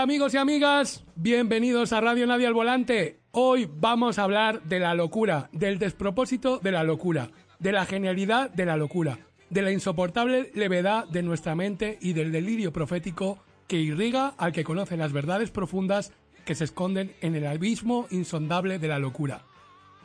[0.00, 3.20] Amigos y amigas, bienvenidos a Radio Nadie al Volante.
[3.32, 8.48] Hoy vamos a hablar de la locura, del despropósito de la locura, de la genialidad
[8.48, 9.18] de la locura,
[9.50, 14.64] de la insoportable levedad de nuestra mente y del delirio profético que irriga al que
[14.64, 16.14] conoce las verdades profundas
[16.46, 19.42] que se esconden en el abismo insondable de la locura.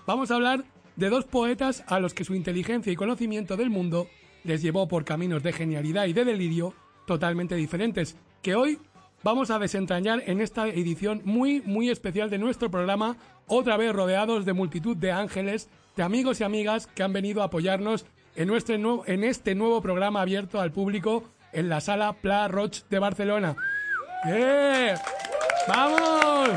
[0.06, 0.66] Vamos a hablar
[0.98, 4.10] de dos poetas a los que su inteligencia y conocimiento del mundo
[4.44, 6.74] les llevó por caminos de genialidad y de delirio
[7.08, 8.78] totalmente diferentes, que hoy
[9.26, 14.46] vamos a desentrañar en esta edición muy, muy especial de nuestro programa, otra vez rodeados
[14.46, 19.04] de multitud de ángeles, de amigos y amigas que han venido a apoyarnos en, nuestro
[19.08, 23.56] en este nuevo programa abierto al público en la sala Pla Roch de Barcelona.
[24.28, 24.94] ¡Eh!
[25.68, 26.50] ¡Vamos!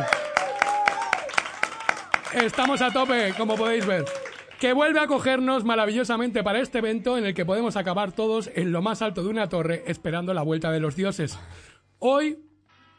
[2.35, 4.05] Estamos a tope, como podéis ver.
[4.61, 8.73] Que vuelve a cogernos maravillosamente para este evento en el que podemos acabar todos en
[8.73, 11.39] lo más alto de una torre esperando la vuelta de los dioses.
[12.01, 12.48] Hoy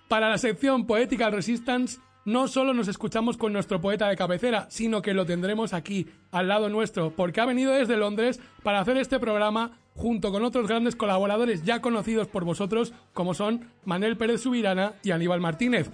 [0.10, 5.02] para la sección Poetical Resistance, no solo nos escuchamos con nuestro poeta de cabecera, sino
[5.02, 9.20] que lo tendremos aquí, al lado nuestro, porque ha venido desde Londres para hacer este
[9.20, 14.94] programa junto con otros grandes colaboradores ya conocidos por vosotros, como son Manuel Pérez Subirana
[15.04, 15.92] y Aníbal Martínez.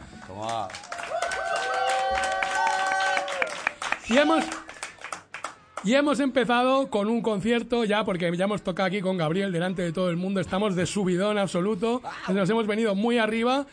[4.08, 4.46] Y hemos,
[5.84, 9.82] y hemos empezado con un concierto ya, porque ya hemos tocado aquí con Gabriel delante
[9.82, 13.66] de todo el mundo, estamos de subidón absoluto, nos hemos venido muy arriba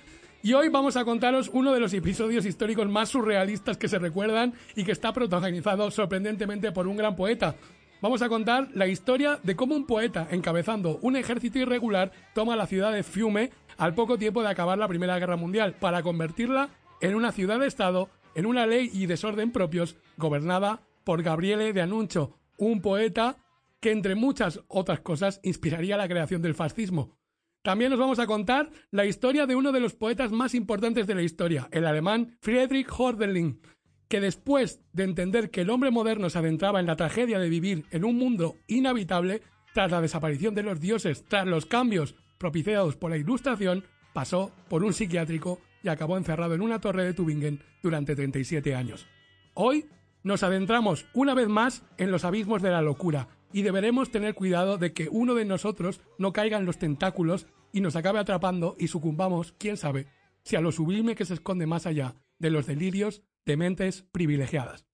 [0.42, 4.54] y hoy vamos a contaros uno de los episodios históricos más surrealistas que se recuerdan
[4.74, 7.54] y que está protagonizado sorprendentemente por un gran poeta.
[8.00, 12.66] Vamos a contar la historia de cómo un poeta, encabezando un ejército irregular, toma la
[12.66, 17.14] ciudad de Fiume al poco tiempo de acabar la Primera Guerra Mundial para convertirla en
[17.14, 23.36] una ciudad-estado, en una ley y desorden propios, gobernada por Gabriele de Anuncio, un poeta
[23.80, 27.21] que, entre muchas otras cosas, inspiraría la creación del fascismo.
[27.62, 31.14] También nos vamos a contar la historia de uno de los poetas más importantes de
[31.14, 33.60] la historia, el alemán Friedrich Hölderlin,
[34.08, 37.84] que después de entender que el hombre moderno se adentraba en la tragedia de vivir
[37.92, 39.42] en un mundo inhabitable,
[39.72, 44.82] tras la desaparición de los dioses, tras los cambios propiciados por la Ilustración, pasó por
[44.82, 49.06] un psiquiátrico y acabó encerrado en una torre de Tübingen durante 37 años.
[49.54, 49.86] Hoy
[50.24, 54.78] nos adentramos una vez más en los abismos de la locura, y deberemos tener cuidado
[54.78, 58.88] de que uno de nosotros no caiga en los tentáculos y nos acabe atrapando y
[58.88, 60.06] sucumbamos, quién sabe,
[60.42, 64.86] si a lo sublime que se esconde más allá de los delirios de mentes privilegiadas.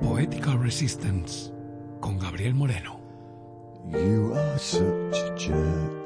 [0.00, 1.52] Poetical Resistance
[2.00, 3.00] con Gabriel Moreno.
[3.90, 5.99] You are such a jerk.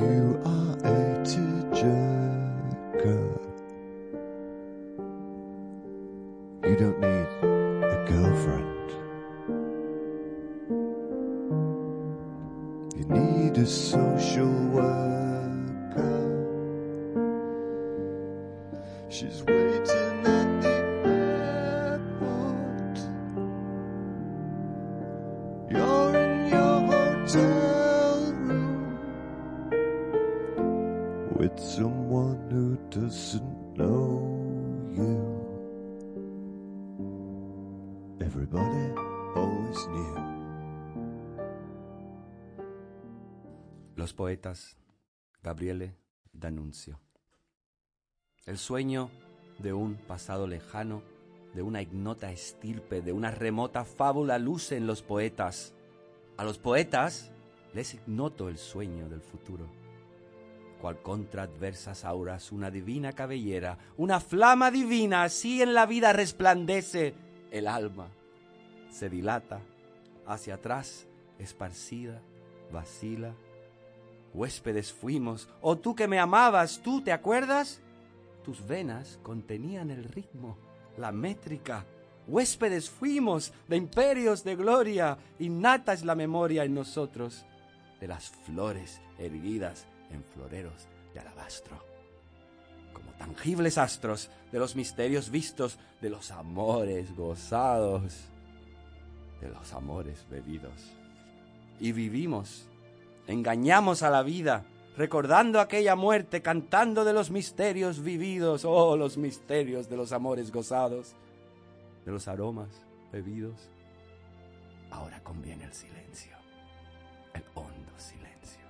[0.00, 1.84] You are a tearjerker.
[6.64, 7.28] You don't need
[7.84, 8.88] a girlfriend.
[12.96, 14.99] You need a social worker.
[45.70, 45.94] Gabriele.
[48.46, 49.10] El sueño
[49.58, 51.02] de un pasado lejano,
[51.54, 55.74] de una ignota estirpe, de una remota fábula luce en los poetas.
[56.36, 57.30] A los poetas
[57.74, 59.66] les ignoto el sueño del futuro.
[60.80, 67.14] Cual contra adversas auras una divina cabellera, una flama divina, así en la vida resplandece
[67.50, 68.08] el alma.
[68.90, 69.60] Se dilata
[70.26, 71.06] hacia atrás,
[71.38, 72.22] esparcida,
[72.72, 73.34] vacila.
[74.32, 77.80] Huéspedes fuimos, o tú que me amabas, tú te acuerdas?
[78.44, 80.56] Tus venas contenían el ritmo,
[80.96, 81.84] la métrica,
[82.30, 87.44] Huéspedes fuimos de imperios de gloria, innata es la memoria en nosotros
[87.98, 91.84] de las flores erguidas en floreros de alabastro,
[92.92, 98.14] como tangibles astros de los misterios vistos, de los amores gozados,
[99.40, 100.92] de los amores bebidos.
[101.80, 102.68] Y vivimos,
[103.30, 104.64] engañamos a la vida,
[104.96, 111.14] recordando aquella muerte, cantando de los misterios vividos, oh, los misterios de los amores gozados,
[112.04, 112.68] de los aromas
[113.12, 113.70] bebidos.
[114.90, 116.36] Ahora conviene el silencio,
[117.32, 118.64] el hondo silencio.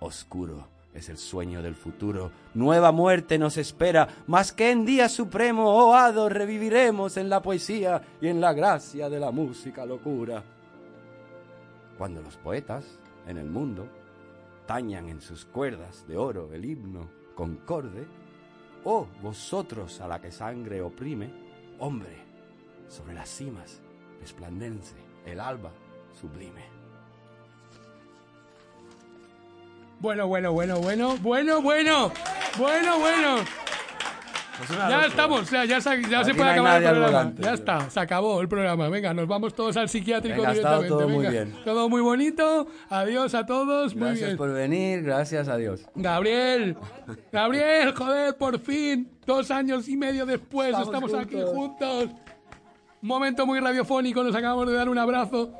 [0.00, 5.70] Oscuro es el sueño del futuro, nueva muerte nos espera, más que en día supremo,
[5.70, 10.42] oh hado, reviviremos en la poesía y en la gracia de la música locura.
[11.98, 12.84] Cuando los poetas,
[13.26, 13.88] en el mundo,
[14.66, 18.06] tañan en sus cuerdas de oro el himno concorde,
[18.84, 21.30] oh vosotros a la que sangre oprime,
[21.78, 22.16] hombre,
[22.88, 23.80] sobre las cimas
[24.20, 25.72] resplandece el alba
[26.12, 26.64] sublime.
[29.98, 32.12] Bueno, bueno, bueno, bueno, bueno, bueno,
[32.58, 33.65] bueno, bueno.
[34.88, 37.06] Ya estamos, o sea, ya se, ya se Aquí puede no acabar el programa.
[37.08, 37.42] volante.
[37.42, 38.88] Ya está, se acabó el programa.
[38.88, 41.04] Venga, nos vamos todos al psiquiátrico Venga, ha estado directamente.
[41.06, 41.54] todo muy bien.
[41.64, 42.66] Todo muy bonito.
[42.88, 43.94] Adiós a todos.
[43.94, 44.36] muy Gracias bien.
[44.36, 45.86] por venir, gracias a Dios.
[45.94, 46.76] Gabriel,
[47.32, 52.04] Gabriel, joder, por fin, dos años y medio después, estamos, Estamos aquí juntos.
[52.06, 52.10] juntos.
[53.02, 55.52] Momento muy radiofónico, nos acabamos de dar un abrazo.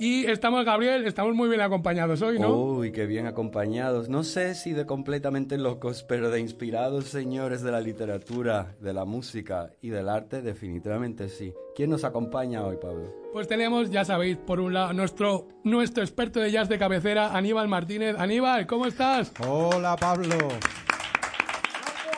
[0.00, 2.54] Y estamos, Gabriel, estamos muy bien acompañados hoy, ¿no?
[2.54, 4.08] Uy, qué bien acompañados.
[4.08, 9.04] No sé si de completamente locos, pero de inspirados señores de la literatura, de la
[9.04, 11.52] música y del arte, definitivamente sí.
[11.74, 13.12] ¿Quién nos acompaña hoy, Pablo?
[13.32, 17.66] Pues tenemos, ya sabéis, por un lado, nuestro, nuestro experto de jazz de cabecera, Aníbal
[17.66, 18.14] Martínez.
[18.18, 19.32] Aníbal, ¿cómo estás?
[19.44, 20.36] Hola Pablo.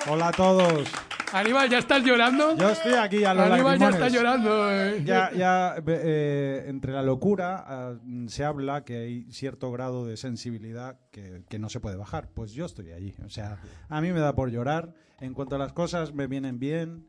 [0.06, 1.09] Hola a todos.
[1.32, 2.56] Aníbal, ¿ya estás llorando?
[2.56, 4.70] Yo estoy aquí a los Aníbal ya está llorando.
[4.70, 5.02] eh.
[5.04, 7.94] Ya, ya, eh, entre la locura ah,
[8.26, 12.28] se habla que hay cierto grado de sensibilidad que, que no se puede bajar.
[12.34, 13.14] Pues yo estoy allí.
[13.24, 14.94] O sea, a mí me da por llorar.
[15.20, 17.06] En cuanto a las cosas me vienen bien,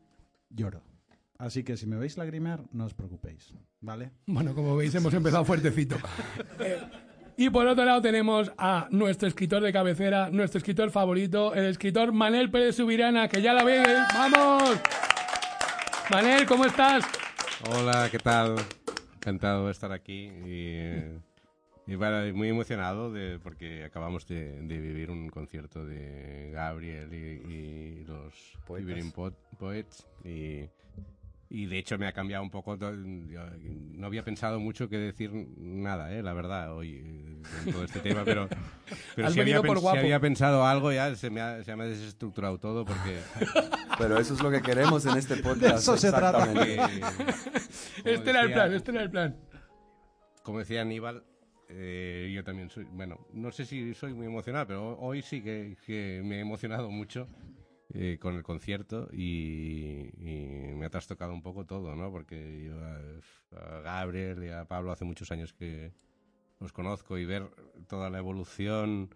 [0.50, 0.82] lloro.
[1.38, 3.54] Así que si me veis lagrimear, no os preocupéis.
[3.80, 4.12] ¿Vale?
[4.26, 5.96] Bueno, como veis, hemos empezado fuertecito.
[7.36, 12.12] Y por otro lado tenemos a nuestro escritor de cabecera, nuestro escritor favorito, el escritor
[12.12, 13.88] Manel Pérez Subirana, que ya la veis.
[14.14, 14.80] ¡Vamos!
[16.10, 17.04] Manel, ¿cómo estás?
[17.70, 18.56] Hola, ¿qué tal?
[19.16, 25.10] Encantado de estar aquí y, y bueno, muy emocionado de, porque acabamos de, de vivir
[25.10, 29.12] un concierto de Gabriel y, y los Poetas.
[29.58, 30.64] Poets y,
[31.54, 32.76] y de hecho me ha cambiado un poco.
[32.78, 38.00] no había pensado mucho que decir nada, eh, la verdad, hoy eh, en todo este
[38.00, 38.48] tema, pero,
[39.14, 39.98] pero si, había, por pens- si guapo.
[39.98, 43.18] había pensado algo ya se me ha, se me ha desestructurado todo porque...
[43.98, 45.76] Pero eso es lo que queremos en este podcast.
[45.80, 46.50] eso se trata.
[48.04, 49.36] Este era el decía- plan, este era el plan.
[50.42, 51.22] como decía Aníbal,
[51.68, 55.76] eh, yo también soy, bueno, no sé si soy muy emocionado, pero hoy sí que,
[55.86, 57.28] que me he emocionado mucho
[57.94, 62.10] eh, con el concierto y, y me ha trastocado un poco todo, ¿no?
[62.10, 65.92] Porque yo a, a Gabriel y a Pablo hace muchos años que
[66.60, 67.50] los conozco y ver
[67.88, 69.14] toda la evolución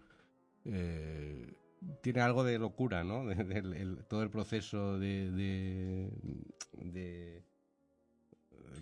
[0.65, 1.53] eh,
[2.01, 3.25] tiene algo de locura, ¿no?
[3.25, 6.11] De- del- el- todo el proceso de, de,
[6.73, 7.43] de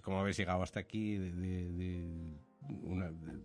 [0.01, 2.39] cómo habéis llegado hasta aquí, de, de- de
[2.83, 3.43] una- de-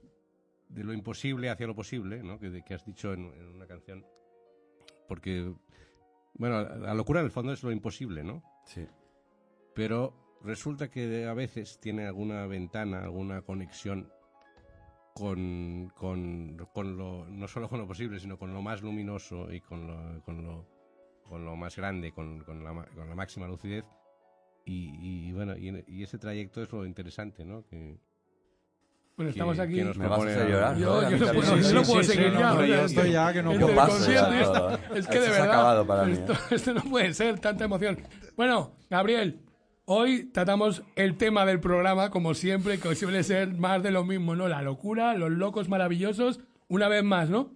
[0.68, 2.38] de lo imposible hacia lo posible, ¿no?
[2.38, 4.04] que, de- que has dicho en, en una canción.
[5.08, 5.52] Porque,
[6.40, 8.42] bueno, la locura en el fondo es lo imposible, ¿no?
[8.64, 8.86] Sí.
[9.74, 14.10] Pero resulta que a veces tiene alguna ventana, alguna conexión
[15.14, 19.60] con, con, con lo, no solo con lo posible, sino con lo más luminoso y
[19.60, 20.66] con lo, con lo,
[21.24, 23.84] con lo más grande, con, con la, con la máxima lucidez.
[24.64, 27.66] Y, y, bueno, y, y ese trayecto es lo interesante, ¿no?
[27.66, 27.98] Que,
[29.20, 29.74] Bueno, que- estamos aquí.
[29.74, 30.78] que nos Me vas a hacer llorar.
[30.78, 32.54] Yo, yo mí no puedo, yo no puedo sí, seguir sí, ya.
[32.54, 34.78] no, yo estoy ya que no entre Yo el paso ya.
[34.94, 35.44] Es que Esto de verdad.
[35.50, 36.36] acabado para mí, esto, ¿eh?
[36.52, 37.98] esto no puede ser, tanta emoción.
[38.34, 39.42] Bueno, Gabriel,
[39.84, 44.34] hoy tratamos el tema del programa, como siempre, que suele ser más de lo mismo,
[44.36, 44.48] ¿no?
[44.48, 47.52] La locura, los locos maravillosos, una vez más, ¿no?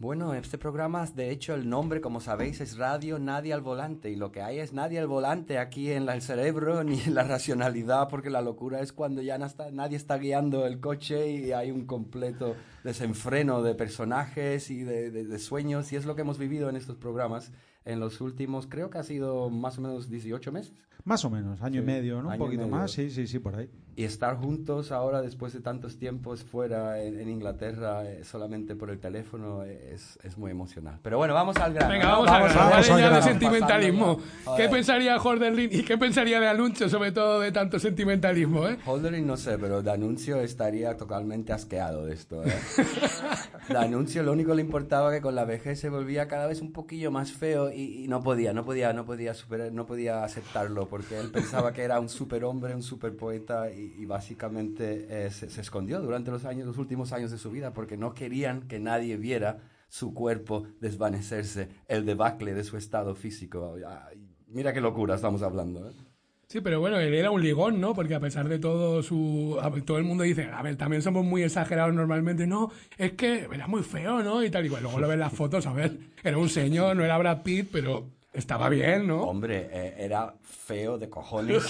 [0.00, 4.08] Bueno, este programa, de hecho, el nombre, como sabéis, es Radio Nadie al Volante.
[4.10, 7.16] Y lo que hay es nadie al volante aquí en la- el cerebro ni en
[7.16, 11.28] la racionalidad, porque la locura es cuando ya no está, nadie está guiando el coche
[11.32, 15.92] y hay un completo desenfreno de personajes y de, de- de sueños.
[15.92, 17.50] Y es lo que hemos vivido en estos programas
[17.84, 20.74] en los últimos, creo que ha sido más o menos 18 meses.
[21.04, 22.28] Más o menos, año y Sí, medio, ¿no?
[22.28, 23.68] Un año y poquito más, sí, sí, sí, por ahí.
[23.96, 28.90] Y estar juntos ahora, después de tantos tiempos fuera en, en Inglaterra, eh, solamente por
[28.90, 31.00] el teléfono, eh, es, es muy emocional.
[31.02, 31.92] Pero bueno, vamos al grano.
[31.92, 32.10] Venga, ¿no?
[32.12, 33.22] vamos, a vamos, vamos vale al de grano.
[33.22, 34.20] sentimentalismo.
[34.56, 38.78] ¿Qué pensaría Jordan y qué pensaría de Aluncho, sobre todo de tanto sentimentalismo, eh?
[38.86, 42.44] Holdering no sé, pero D'Annunzio estaría totalmente asqueado de esto.
[42.44, 42.52] ¿eh?
[43.68, 46.72] D'Annunzio lo único que le importaba que con la vejez se volvía cada vez un
[46.72, 50.87] poquillo más feo y, y no podía, no podía, no podía superar, no podía aceptarlo
[50.88, 55.60] porque él pensaba que era un superhombre, un superpoeta y, y básicamente eh, se, se
[55.60, 59.16] escondió durante los años, los últimos años de su vida porque no querían que nadie
[59.16, 63.76] viera su cuerpo desvanecerse, el debacle de su estado físico.
[63.86, 65.88] Ay, Mira qué locura estamos hablando.
[65.88, 65.92] ¿eh?
[66.46, 67.94] Sí, pero bueno, él era un ligón, ¿no?
[67.94, 69.58] Porque a pesar de todo su...
[69.84, 72.46] todo el mundo dice, a ver, también somos muy exagerados normalmente.
[72.46, 74.42] No, es que era muy feo, ¿no?
[74.42, 74.82] Y tal y cual.
[74.82, 77.68] Luego lo ves en las fotos, a ver, era un señor, no era Brad Pitt,
[77.70, 78.06] pero
[78.38, 79.22] estaba bien, ¿no?
[79.24, 81.64] Hombre, eh, era feo de cojones,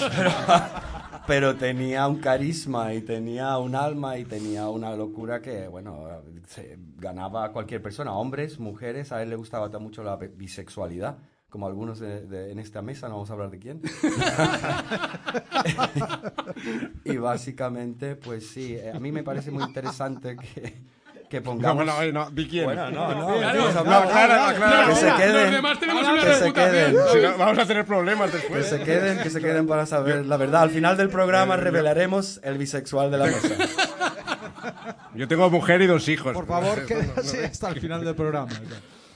[1.26, 6.06] pero, tenía un carisma y tenía un alma y tenía una locura que, bueno,
[6.46, 10.28] se ganaba a cualquier persona, hombres, mujeres, a él le gustaba ta- mucho la bi-
[10.28, 13.80] bisexualidad, como algunos de- de- en esta mesa, no vamos a hablar de quién.
[17.04, 20.74] y básicamente, pues sí, eh, a mí me parece muy interesante que,
[21.28, 21.76] que No, pongamos...
[21.76, 22.64] bueno, oye, no, di quién.
[22.64, 24.86] Bueno, no, no, Claro, no, hablar- aclara, aclara.
[24.88, 26.96] que se Los queden, demás tenemos una que se queden.
[27.12, 28.66] Si no, vamos a tener problemas Que después.
[28.66, 30.62] se queden, que se queden para saber la verdad.
[30.62, 33.48] Al final del programa revelaremos el bisexual de la mesa.
[35.14, 36.32] Yo tengo mujer y dos hijos.
[36.32, 38.48] Por favor, quédase hasta el final del programa.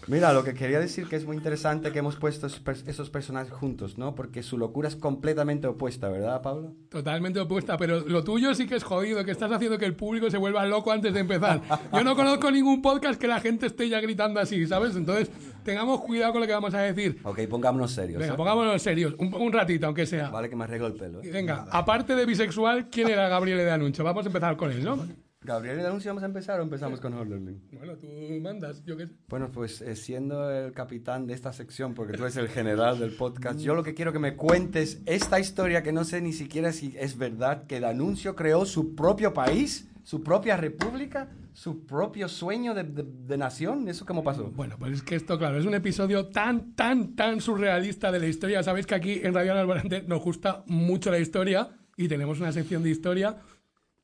[0.09, 3.09] Mira, lo que quería decir que es muy interesante que hemos puesto esos, pers- esos
[3.11, 4.15] personajes juntos, ¿no?
[4.15, 6.75] Porque su locura es completamente opuesta, ¿verdad, Pablo?
[6.89, 10.31] Totalmente opuesta, pero lo tuyo sí que es jodido, que estás haciendo que el público
[10.31, 11.61] se vuelva loco antes de empezar.
[11.93, 14.97] Yo no conozco ningún podcast que la gente esté ya gritando así, ¿sabes?
[14.97, 15.31] Entonces,
[15.65, 17.21] tengamos cuidado con lo que vamos a decir.
[17.23, 18.21] Ok, pongámonos serios.
[18.21, 18.37] Venga, ¿eh?
[18.37, 20.31] pongámonos serios, un, un ratito, aunque sea.
[20.31, 21.23] Vale, que me arreglo el pelo.
[21.23, 21.31] ¿eh?
[21.33, 24.03] Venga, aparte de bisexual, ¿quién era Gabriele de Anuncio?
[24.05, 24.99] Vamos a empezar con él, ¿no?
[25.45, 27.61] Gabriel, ¿y anuncio vamos a empezar o empezamos con Holderling?
[27.73, 28.07] Bueno, tú
[28.41, 29.13] mandas, yo qué sé.
[29.29, 33.13] Bueno, pues eh, siendo el capitán de esta sección, porque tú eres el general del
[33.13, 36.73] podcast, yo lo que quiero que me cuentes esta historia que no sé ni siquiera
[36.73, 42.73] si es verdad, que D'Annunzio creó su propio país, su propia república, su propio sueño
[42.73, 43.89] de, de- de nación.
[43.89, 44.51] ¿Eso cómo pasó?
[44.55, 48.27] Bueno, pues es que esto, claro, es un episodio tan, tan, tan surrealista de la
[48.27, 48.63] historia.
[48.63, 52.83] Sabéis que aquí en Radio Alborante nos gusta mucho la historia y tenemos una sección
[52.83, 53.37] de historia,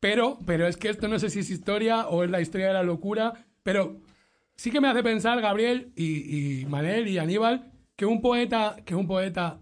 [0.00, 2.74] pero, pero es que esto no sé si es historia o es la historia de
[2.74, 4.00] la locura, pero
[4.56, 8.94] sí que me hace pensar, Gabriel y, y Manel y Aníbal, que un poeta, que
[8.94, 9.60] un poeta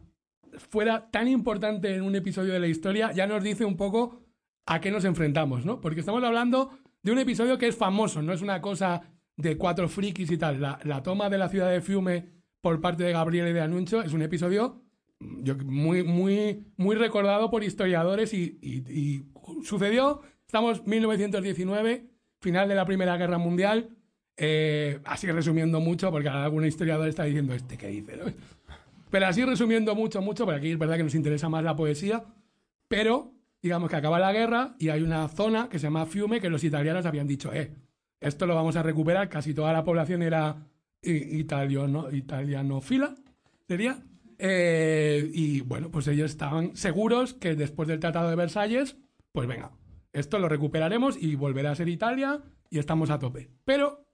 [0.71, 4.23] fuera tan importante en un episodio de la historia, ya nos dice un poco
[4.67, 5.81] a qué nos enfrentamos, ¿no?
[5.81, 6.71] Porque estamos hablando
[7.03, 9.03] de un episodio que es famoso, no es una cosa
[9.37, 10.61] de cuatro frikis y tal.
[10.61, 12.27] La, la toma de la ciudad de Fiume
[12.61, 14.83] por parte de Gabriele de Anuncio es un episodio
[15.21, 19.25] yo- muy, muy, muy recordado por historiadores y, y- y
[19.65, 22.07] sucedió, estamos 1919,
[22.41, 23.91] final de la Primera Guerra Mundial,
[24.37, 28.17] eh, así resumiendo mucho, porque algún historiador está diciendo, ¿este qué dice?
[28.17, 28.25] no?".
[29.11, 32.25] Pero así resumiendo mucho, mucho, porque aquí es verdad que nos interesa más la poesía,
[32.89, 36.51] pero digamos que acaba la guerra y hay una zona que se llama Fiume que
[36.51, 37.73] los italianos habían dicho, eh,
[38.21, 40.67] esto lo vamos a recuperar, casi toda la población era
[41.03, 43.15] italiano, italianofila,
[43.67, 44.03] sería.
[44.39, 48.97] Eh, y bueno, pues ellos estaban seguros que después del Tratado de Versalles,
[49.37, 49.71] pues venga,
[50.15, 53.51] esto lo recuperaremos y volverá a ser Italia y estamos a tope.
[53.67, 54.09] Pero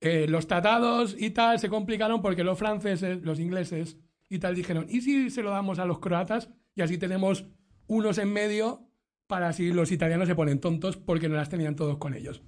[0.00, 3.98] eh, los tratados y tal se complicaron porque los franceses, los ingleses
[4.28, 6.50] y tal dijeron, ¿y si se lo damos a los croatas?
[6.74, 7.46] Y así tenemos
[7.86, 8.90] unos en medio
[9.28, 12.42] para si los italianos se ponen tontos porque no las tenían todos con ellos.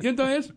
[0.00, 0.56] Y entonces,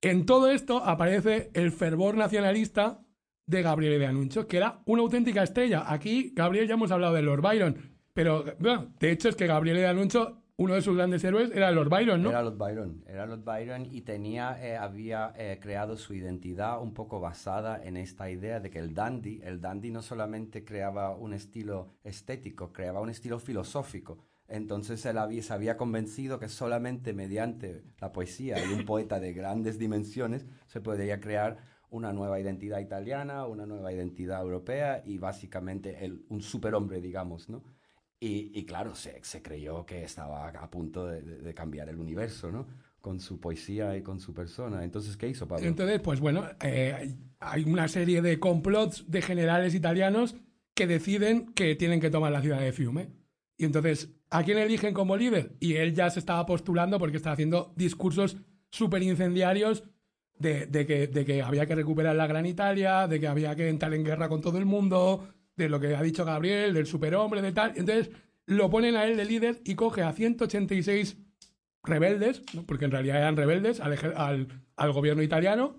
[0.00, 3.06] en todo esto aparece el fervor nacionalista
[3.46, 5.84] de Gabriel de Anuncio, que era una auténtica estrella.
[5.86, 9.76] Aquí, Gabriel, ya hemos hablado de Lord Byron, pero bueno, de hecho es que Gabriel
[9.76, 12.30] de Anuncio, uno de sus grandes héroes, era Lord Byron, ¿no?
[12.30, 16.94] Era Lord Byron, era Lord Byron y tenía, eh, había eh, creado su identidad un
[16.94, 21.34] poco basada en esta idea de que el dandy, el dandy no solamente creaba un
[21.34, 24.18] estilo estético, creaba un estilo filosófico.
[24.46, 29.32] Entonces él había, se había convencido que solamente mediante la poesía y un poeta de
[29.32, 31.56] grandes dimensiones se podría crear
[31.90, 37.62] una nueva identidad italiana, una nueva identidad europea y básicamente el- un superhombre, digamos, ¿no?
[38.26, 42.66] Y, claro, se, creyó que estaba a punto de, cambiar el universo, ¿no?
[43.02, 44.82] Con su poesía y con su persona.
[44.82, 45.66] Entonces, ¿qué hizo Pablo?
[45.66, 50.36] Entonces, pues bueno, eh, hay- una serie de complots de generales italianos
[50.72, 53.10] que deciden que tienen que tomar la ciudad de Fiume.
[53.58, 55.54] Y entonces, ¿a quién eligen como líder?
[55.60, 58.38] Y él ya se estaba postulando porque estaba haciendo discursos
[58.70, 59.84] súper incendiarios
[60.38, 60.66] de
[61.26, 64.40] que había que recuperar la Gran Italia, de que había que entrar en guerra con
[64.40, 67.72] todo el mundo, de lo que ha dicho Gabriel, del superhombre, de tal.
[67.76, 68.10] Entonces
[68.46, 71.16] lo ponen a él de líder y coge a 186
[71.82, 75.76] rebeldes, porque en realidad eran rebeldes al, al- al gobierno italiano.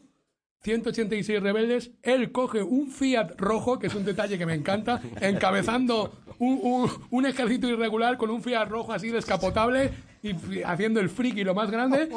[0.61, 6.17] 186 rebeldes, él coge un Fiat rojo, que es un detalle que me encanta, encabezando
[6.39, 9.91] un- un ejército irregular con un Fiat rojo así descapotable
[10.25, 12.09] y haciendo el friki lo más grande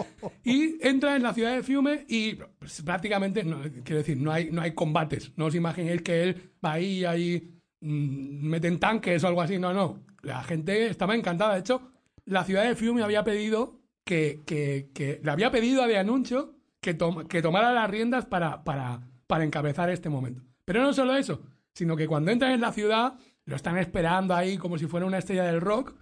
[0.44, 4.50] y entra en la ciudad de Fiume y pues, prácticamente, no, quiero decir, no hay,
[4.50, 5.32] no hay combates.
[5.36, 9.58] No os imaginéis que él va ahí, ahí, mm, meten tanques o algo así.
[9.58, 10.04] No, no.
[10.22, 11.54] La gente estaba encantada.
[11.54, 11.92] De hecho,
[12.24, 16.54] la ciudad de Fiume había pedido que, que, que le había pedido a De Anuncio
[16.80, 16.96] que,
[17.28, 20.42] que tomara las riendas para, para, para encabezar este momento.
[20.64, 21.42] Pero no solo eso,
[21.74, 25.18] sino que cuando entran en la ciudad lo están esperando ahí como si fuera una
[25.18, 25.94] estrella del rock.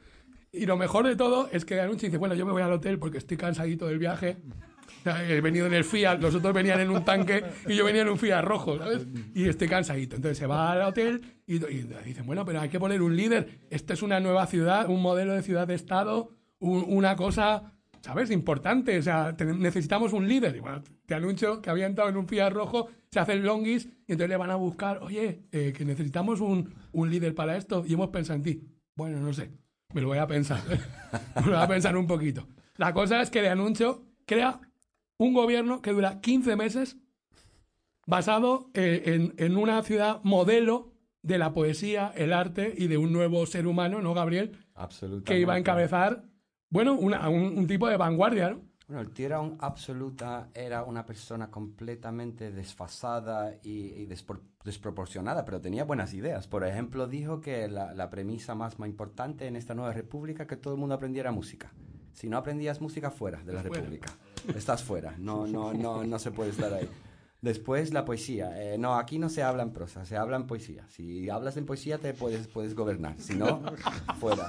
[0.52, 2.72] Y lo mejor de todo es que De Anuncio dice, bueno, yo me voy al
[2.72, 4.38] hotel porque estoy cansadito del viaje.
[5.04, 8.08] He venido en el Fiat, los otros venían en un tanque y yo venía en
[8.08, 9.06] un Fiat rojo, ¿sabes?
[9.34, 10.16] Y estoy cansadito.
[10.16, 13.60] Entonces se va al hotel y, y dicen, bueno, pero hay que poner un líder.
[13.70, 18.30] Esta es una nueva ciudad, un modelo de ciudad-estado, un- una cosa, ¿sabes?
[18.32, 18.98] Importante.
[18.98, 20.56] O sea, te- necesitamos un líder.
[20.56, 24.12] Y bueno, te anuncio que había entrado en un Fiat rojo, se hace longis y
[24.12, 27.94] entonces le van a buscar, oye, eh, que necesitamos un, un líder para esto y
[27.94, 28.62] hemos pensado en ti.
[28.96, 29.52] Bueno, no sé,
[29.96, 30.60] me lo voy a pensar.
[31.36, 32.46] me lo voy a pensar un poquito.
[32.76, 34.60] La cosa es que de anuncio crea
[35.16, 36.98] un gobierno que dura 15 meses
[38.06, 43.12] basado eh, en, en una ciudad modelo de la poesía, el arte y de un
[43.12, 44.58] nuevo ser humano, ¿no, Gabriel?
[44.74, 45.32] Absolutamente.
[45.32, 46.24] Que iba a encabezar,
[46.68, 48.60] bueno, una- un, un tipo de vanguardia, ¿no?
[48.88, 55.82] Bueno, el un absoluta, era una persona completamente desfasada y, y despro- desproporcionada, pero tenía
[55.82, 56.46] buenas ideas.
[56.46, 60.56] Por ejemplo, dijo que la, la premisa más, más importante en esta nueva república que
[60.56, 61.72] todo el mundo aprendiera música.
[62.12, 63.82] Si no aprendías música, fuera de la Fuera.
[63.82, 64.12] república.
[64.54, 66.88] Estás fuera, no, no, no, no se puede estar ahí.
[67.46, 68.50] Después la poesía.
[68.56, 70.82] Eh, no, aquí no se habla en prosa, se habla en poesía.
[70.88, 73.62] Si hablas en poesía te puedes, puedes gobernar, si no,
[74.20, 74.48] fuera.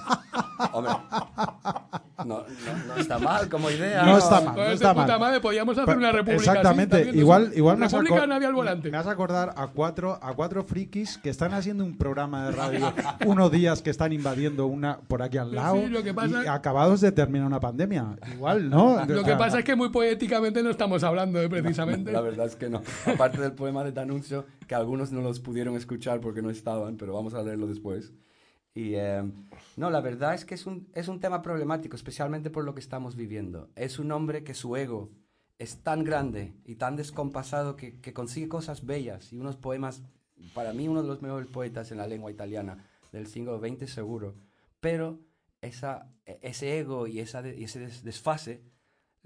[0.73, 0.93] Hombre,
[2.25, 2.43] no, no,
[2.87, 4.03] no está mal como idea.
[4.03, 5.19] No está mal, Con no ese está puta mal.
[5.19, 6.95] madre podíamos hacer una república Exactamente.
[6.97, 7.55] también, igual, ¿no?
[7.55, 8.89] igual me República nadie al volante.
[8.89, 12.51] Me vas a acordar a cuatro, a cuatro frikis que están haciendo un programa de
[12.53, 12.93] radio
[13.27, 16.43] unos días que están invadiendo una por aquí al Sí, lado sí, lo que pasa-
[16.43, 18.15] y acabados de terminar una pandemia.
[18.33, 19.05] Igual, ¿no?
[19.05, 21.47] Lo que pasa es que muy poéticamente no estamos hablando, ¿eh?
[21.49, 22.11] precisamente.
[22.11, 22.81] La verdad es que no.
[23.05, 27.13] Aparte del poema de Danuncio, que algunos no los pudieron escuchar porque no estaban, pero
[27.13, 28.13] vamos a leerlo después.
[28.73, 29.23] Y eh,
[29.75, 32.79] no, la verdad es que es un, es un tema problemático, especialmente por lo que
[32.79, 33.69] estamos viviendo.
[33.75, 35.09] Es un hombre que su ego
[35.57, 40.03] es tan grande y tan descompasado que, que consigue cosas bellas y unos poemas,
[40.53, 44.35] para mí uno de los mejores poetas en la lengua italiana del siglo XX seguro.
[44.79, 45.19] Pero
[45.61, 48.61] esa, e- ese ego y, esa y ese des- desfase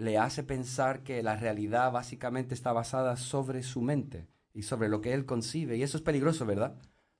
[0.01, 4.99] le hace pensar que la realidad básicamente está basada sobre su mente y sobre lo
[4.99, 5.77] que él concibe.
[5.77, 6.75] Y eso es peligroso, ¿verdad?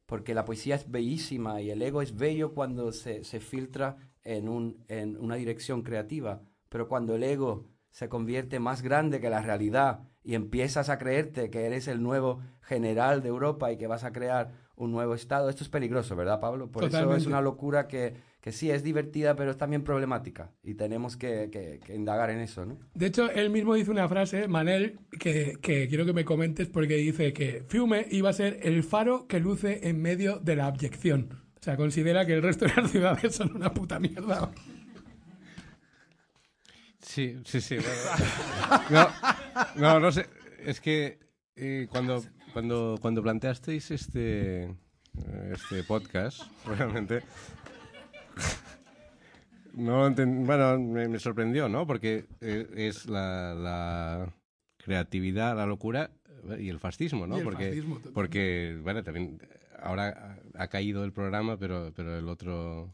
[0.08, 4.50] Porque la poesía es bellísima y el ego es bello cuando se, se filtra en,
[4.50, 6.42] un, en una dirección creativa.
[6.70, 11.52] Pero cuando el ego se convierte más grande que la realidad y empiezas a creerte
[11.52, 15.50] que eres el nuevo general de Europa y que vas a crear un nuevo Estado,
[15.50, 16.72] esto es peligroso, ¿verdad, Pablo?
[16.72, 17.22] Por eso Totalmente.
[17.22, 20.52] es una locura que, que sí es divertida, pero es también problemática.
[20.64, 22.80] Y tenemos que, que- que indagar en eso, ¿no?
[22.96, 26.96] De hecho, él mismo dice una frase, Manel, que, que quiero que me comentes porque
[26.96, 31.30] dice que Fiume iba a ser el faro que luce en medio de la abyección.
[31.60, 34.52] O sea, considera que el resto de las ciudades son una puta mierda.
[37.00, 37.78] Sí, sí, sí.
[38.90, 39.08] bueno.
[39.76, 40.26] No, no, no sé.
[40.64, 41.20] Es que
[41.56, 42.24] eh, cuando,
[42.54, 44.76] cuando, cuando planteasteis este,
[45.52, 47.22] este podcast, realmente.
[49.74, 51.88] No bueno, me, me sorprendió, ¿no?
[51.88, 54.34] Porque eh, es la, la
[54.78, 56.12] creatividad, la locura
[56.60, 57.36] y el fascismo, ¿no?
[57.36, 58.14] Y el porque, fascismo, total.
[58.14, 59.40] porque, bueno, también
[59.82, 62.94] ahora ha, caído el programa, pero, pero el otro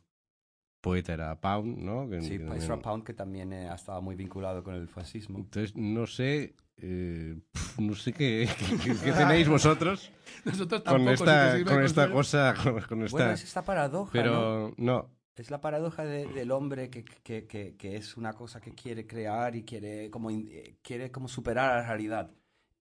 [0.81, 2.07] poeta era Pound, ¿no?
[2.09, 5.39] Que- Sí, Ezra Pound, que también eh, ha estado muy vinculado con el fascismo.
[5.39, 8.47] entonces, no sé, eh, pf, no sé qué,
[8.83, 10.11] qué- qué tenéis vosotros
[10.45, 11.05] Nosotros tampoco.
[11.05, 13.17] con si esta, sirve con esta cosa, con, con esta...
[13.17, 14.11] Bueno, es esta paradoja, ¿no?
[14.11, 18.59] pero no, Es la paradoja de- del hombre que, que, que, que es una cosa
[18.59, 22.31] que quiere crear y quiere como, eh, quiere como superar a la realidad.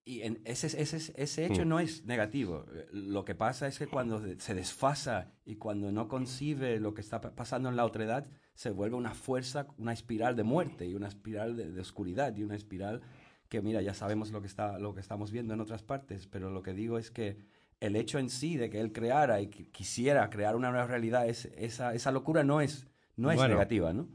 [0.04, 1.68] Y en ese, ese, ese hecho Mm.
[1.68, 2.64] no es negativo.
[2.92, 7.20] Lo que pasa es que cuando se desfasa y cuando no concibe lo que está
[7.20, 10.94] pa- pasando en la otra edad, se vuelve una fuerza, una espiral de muerte y
[10.94, 13.02] una espiral de, de oscuridad y una espiral
[13.50, 16.50] que, mira, ya sabemos lo que, está, lo que estamos viendo en otras partes, pero
[16.50, 17.36] lo que digo es que
[17.80, 21.46] el hecho en sí de que él creara y quisiera crear una nueva realidad, es,
[21.56, 22.86] esa, esa locura no es,
[23.16, 23.54] no es Bueno.
[23.54, 24.08] negativa, ¿no?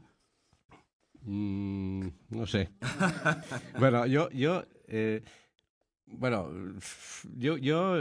[1.22, 2.70] mm, no sé.
[3.78, 5.22] bueno, yo, yo eh,
[6.06, 6.50] Bueno,
[7.36, 7.96] yo, yo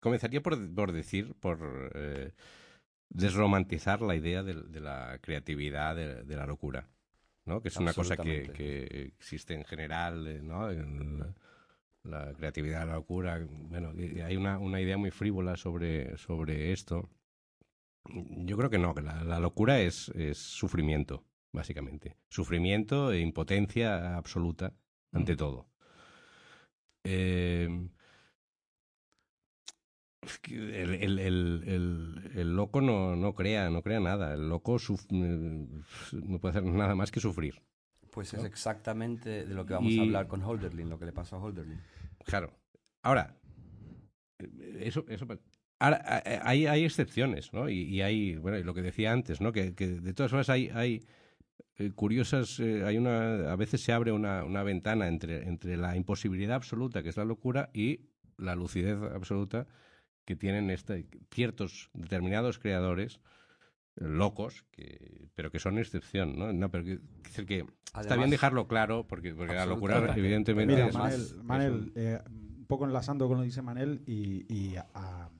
[0.00, 2.32] comenzaría por, por decir, por eh,
[3.10, 6.88] desromantizar la idea de, de la creatividad, de, de la locura,
[7.44, 7.60] ¿no?
[7.62, 10.70] Que es una cosa que, que existe en general, eh, ¿no?
[10.70, 11.34] En
[12.06, 13.40] la, creatividad, la locura.
[13.50, 13.92] Bueno,
[14.24, 17.08] hay una, una idea muy frívola sobre, sobre esto.
[18.48, 22.16] Yo creo que no, que la, la locura es, es sufrimiento, básicamente.
[22.28, 24.72] Sufrimiento e impotencia absoluta
[25.12, 25.68] ante todo.
[27.04, 27.68] Eh,
[30.48, 34.34] el, el- el- el- loco no, no crea, no crea nada.
[34.34, 35.66] El loco eh,
[36.12, 37.62] no puede hacer nada más que sufrir.
[38.16, 41.12] Pues es exactamente de lo que vamos Y- a hablar con Holderlin, lo que le
[41.12, 41.78] pasó a Holderlin.
[42.24, 42.50] Claro.
[43.02, 43.36] Ahora,
[44.38, 45.26] eh, eso, eso
[45.78, 47.68] ahora, a- hay, hay excepciones, ¿no?
[47.68, 49.52] Y, y hay, bueno, y lo que decía antes, ¿no?
[49.52, 51.04] Que, que de todas formas hay, hay
[51.76, 55.94] eh, curiosas, eh, hay una, a veces se abre una, una ventana entre, entre la
[55.94, 58.00] imposibilidad absoluta, que es la locura, y
[58.38, 59.66] la lucidez absoluta
[60.24, 63.20] que tienen este, ciertos determinados creadores eh,
[63.96, 66.52] locos, que, pero que son excepción, ¿no?
[66.52, 67.64] No, pero que, decir que
[67.98, 71.92] está bien dejarlo claro, porque, porque la locura evidentemente Mira, es, Manel, es Manel, un-
[71.94, 75.30] eh, un poco enlazando con lo que dice Manel y, y a,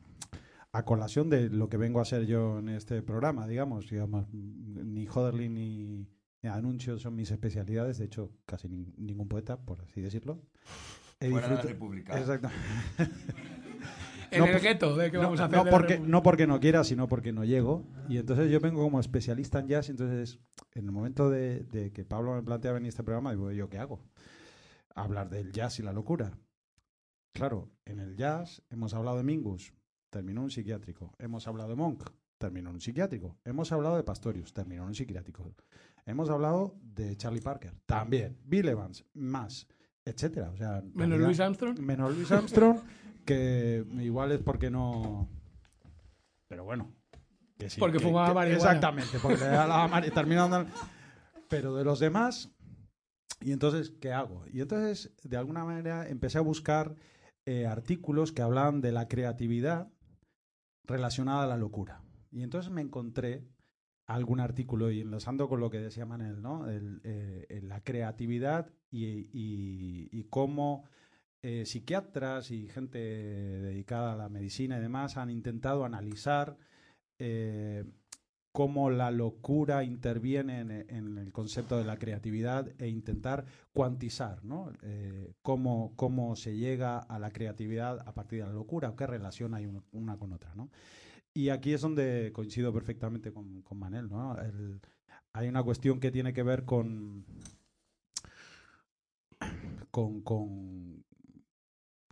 [0.72, 5.06] a colación de lo que vengo a hacer yo en este programa, digamos, digamos ni
[5.06, 6.06] Hoderlin ni,
[6.42, 10.40] ni Anuncio son mis especialidades, de hecho, casi nin- ningún poeta, por así decirlo.
[11.18, 12.18] He Fuera de la República.
[12.18, 12.48] Exacto.
[14.30, 15.56] En No, el gueto de que vamos a hacer.
[15.56, 17.84] no, de la porque, no porque no quiera, sino porque no llego.
[18.08, 19.88] Y entonces yo vengo como especialista en jazz.
[19.88, 20.38] Entonces,
[20.74, 23.68] en el momento de, de que Pablo me plantea venir a este programa, digo, ¿yo
[23.68, 24.00] qué hago?
[24.94, 26.38] Hablar del jazz y la locura.
[27.32, 29.74] Claro, en el jazz hemos hablado de Mingus,
[30.10, 31.12] terminó en un psiquiátrico.
[31.18, 32.08] Hemos hablado de Monk,
[32.38, 33.36] terminó en un psiquiátrico.
[33.44, 35.54] Hemos hablado de Pastorius, terminó en un psiquiátrico.
[36.06, 38.38] Hemos hablado de Charlie Parker, también.
[38.44, 39.66] Bill Evans, más,
[40.06, 40.50] etcétera.
[40.50, 41.78] O sea, en Menos realidad- Luis Armstrong.
[41.80, 42.78] menos Luis Armstrong,
[43.26, 45.28] que igual es porque no.
[46.48, 46.92] Pero bueno.
[47.58, 48.62] que sí, Porque que- fumaba que- marihuana.
[48.64, 50.66] Exactamente, porque le da la terminando.
[51.48, 52.50] Pero de los demás.
[53.40, 54.44] Y entonces, ¿qué hago?
[54.52, 56.94] Y entonces, de alguna manera, empecé a buscar
[57.44, 59.88] eh, artículos que hablaban de la creatividad
[60.84, 62.02] relacionada a la locura.
[62.30, 63.44] Y entonces me encontré
[64.06, 66.66] algún artículo y enlazando con lo que decía Manel, ¿no?
[66.68, 70.84] Eh, la creatividad y, cómo
[71.42, 76.56] eh, psiquiatras y gente dedicada a la medicina y demás han intentado analizar
[77.18, 77.84] eh,
[78.52, 84.72] cómo la locura interviene en, el concepto de la creatividad e intentar cuantizar ¿no?
[85.42, 89.52] Cómo, cómo se llega a la creatividad a partir de la locura o qué relación
[89.52, 90.54] hay un- una con otra.
[90.54, 90.70] ¿no?
[91.36, 94.08] Y aquí es donde coincido perfectamente con, con Manel.
[94.08, 94.34] ¿no?
[95.34, 97.26] Hay una cuestión que tiene que ver con,
[99.90, 101.04] con, con,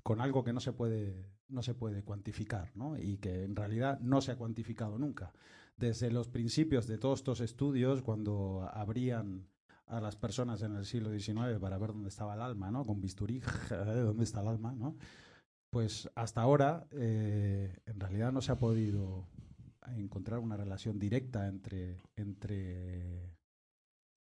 [0.03, 2.99] con algo que no se puede no se puede cuantificar ¿no?
[2.99, 5.33] y que en realidad no se ha cuantificado nunca.
[5.79, 9.49] Desde los principios de todos estos estudios, cuando abrían
[9.87, 12.85] a las personas en el siglo XIX para ver dónde estaba el alma, ¿no?
[12.85, 14.97] con bisturí, dónde está el alma, ¿no?
[15.75, 19.27] Pues hasta ahora eh, en realidad no se ha podido
[19.97, 23.35] encontrar una relación directa entre, entre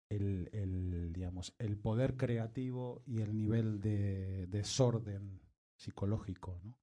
[0.09, 5.43] el, el, digamos, el poder creativo y el nivel de desorden
[5.77, 6.59] psicológico.
[6.65, 6.75] ¿no?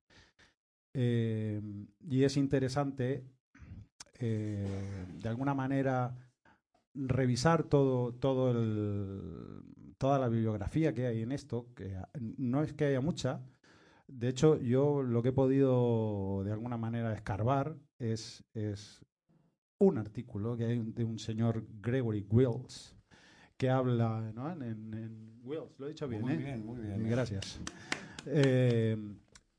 [0.93, 1.59] Eh,
[2.07, 3.25] y es interesante,
[4.19, 4.67] eh,
[5.19, 6.15] de alguna manera,
[6.93, 9.63] revisar todo, todo el,
[9.97, 11.97] toda la bibliografía que hay en esto, que
[12.37, 13.41] no es que haya mucha,
[14.11, 19.05] de hecho, yo lo que he podido de alguna manera escarbar es, es
[19.79, 22.95] un artículo que hay de un señor Gregory Wills
[23.57, 24.51] que habla ¿no?
[24.51, 26.37] en, en- en- Wills, lo he dicho bien, Muy ¿eh?
[26.37, 27.09] bien, muy bien.
[27.09, 27.59] Gracias.
[28.25, 28.97] Eh,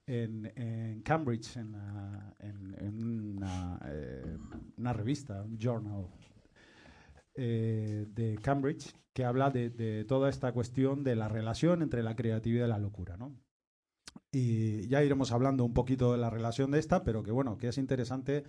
[0.07, 3.05] en, en Cambridge, en, la- en- en
[3.37, 4.37] una, eh,
[4.77, 6.07] una revista, un journal
[7.35, 12.15] eh, de Cambridge, que habla de, de toda esta cuestión de la relación entre la
[12.17, 13.35] creatividad y la locura, ¿no?
[14.33, 17.69] Y ya iremos hablando un poquito de la relación de esta, pero que bueno, que
[17.69, 18.45] es interesante,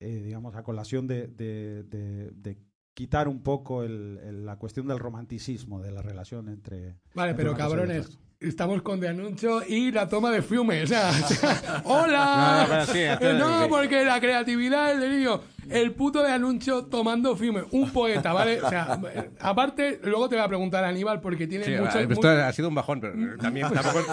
[0.00, 2.58] eh, digamos, a colación de, de- de- de
[2.94, 6.96] quitar un poco el- el- la cuestión del romanticismo de la relación entre...
[7.14, 10.84] Vale, entre pero cabrones, estamos con de anuncio y la toma de fume.
[10.84, 12.66] O sea, o sea, No, ¡hola!
[12.86, 15.42] no, sí, Eh, no, porque la creatividad, el delirio.
[15.70, 17.64] El puto de anuncio tomando fume.
[17.70, 18.60] Un poeta, ¿vale?
[18.62, 21.98] O sea, eh, aparte, luego te voy a preguntar a Aníbal porque tiene Sí, mucho.
[21.98, 24.04] esto mu- ha sido un bajón, pero también tampoco,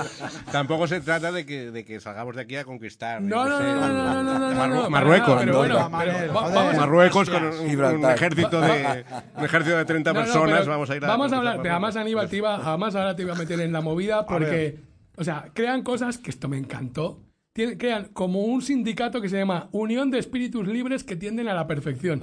[0.51, 3.21] tampoco se trata de que, de que salgamos de aquí a conquistar.
[3.21, 5.57] No, no, no, no, no, no, no, Marru- Marruecos, pero ¿no?
[5.59, 9.05] bueno, pero vamos Marruecos con un, un ejército de
[9.37, 11.71] un ejército de 30 No, no, personas, vamos a ir a Vamos a hablar, pero
[11.73, 11.95] además.
[11.95, 14.79] Aníbal te iba, además ahora te iba a meter en la movida porque
[15.17, 17.19] O sea, crean cosas que esto me encantó.
[17.53, 21.53] Tienen- crean como un sindicato que se llama Unión de Espíritus Libres que tienden a
[21.53, 22.21] la perfección.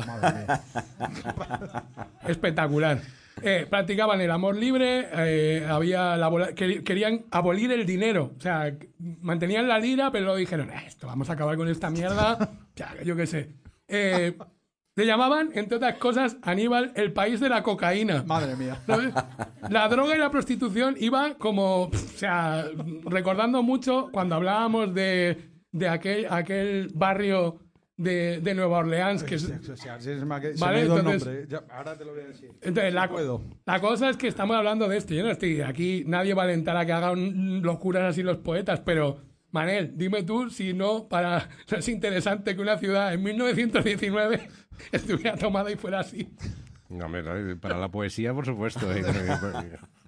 [2.27, 3.01] Espectacular.
[3.43, 8.33] Eh, practicaban el amor libre, eh, había la querían abolir el dinero.
[8.37, 11.88] O sea, mantenían la lira, pero luego dijeron, "Eh, esto vamos a acabar con esta
[11.91, 12.51] mierda.
[12.75, 13.51] Ya, yo qué sé.
[13.87, 14.37] Eh,
[14.98, 18.24] le llamaban, entre otras cosas, Aníbal el país de la cocaína.
[18.26, 18.82] Madre mía.
[19.70, 22.66] La droga y la prostitución iba como, o sea,
[23.04, 27.61] recordando mucho cuando hablábamos de, de aquel, aquel barrio
[27.96, 29.48] de, de Nueva Orleans, que es,
[30.58, 31.46] Vale, entonces-.
[31.46, 32.50] Ya, ahora te lo voy a decir.
[32.61, 33.08] entonces, la,
[33.66, 35.14] la cosa es que estamos hablando de esto.
[35.14, 38.80] Yo no estoy aquí, nadie va a alentar a que hagan locuras así los poetas,
[38.80, 39.18] pero
[39.52, 44.48] Manel, dime tú si no, para no es interesante que una ciudad en 1919
[44.93, 46.29] estuviera tomada y fuera así.
[46.88, 48.93] No, hombre, no, para la poesía, por supuesto.
[48.93, 49.77] eh, eh,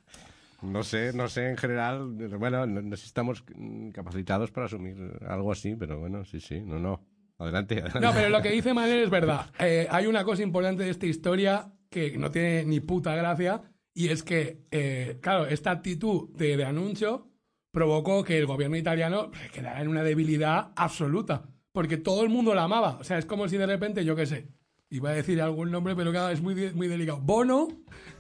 [0.63, 2.09] No sé, no sé en general.
[2.39, 3.45] Bueno, no, sé si estamos
[3.93, 7.01] capacitados para asumir algo así, pero bueno, sí, sí, no, no.
[7.39, 8.01] Adelante, adelante.
[8.01, 9.47] No, pero lo que dice Manel es verdad.
[9.59, 13.63] Eh, hay una cosa importante de esta historia que no tiene ni puta gracia
[13.95, 17.31] y es que, eh, claro, esta actitud de, de anuncio
[17.73, 22.65] provocó que el gobierno italiano quedara en una debilidad absoluta porque todo el mundo la
[22.65, 22.99] amaba.
[22.99, 24.49] O sea, es como si de repente, yo qué sé,
[24.90, 27.20] iba a decir algún nombre, pero claro, es muy, muy delicado.
[27.20, 27.68] Bono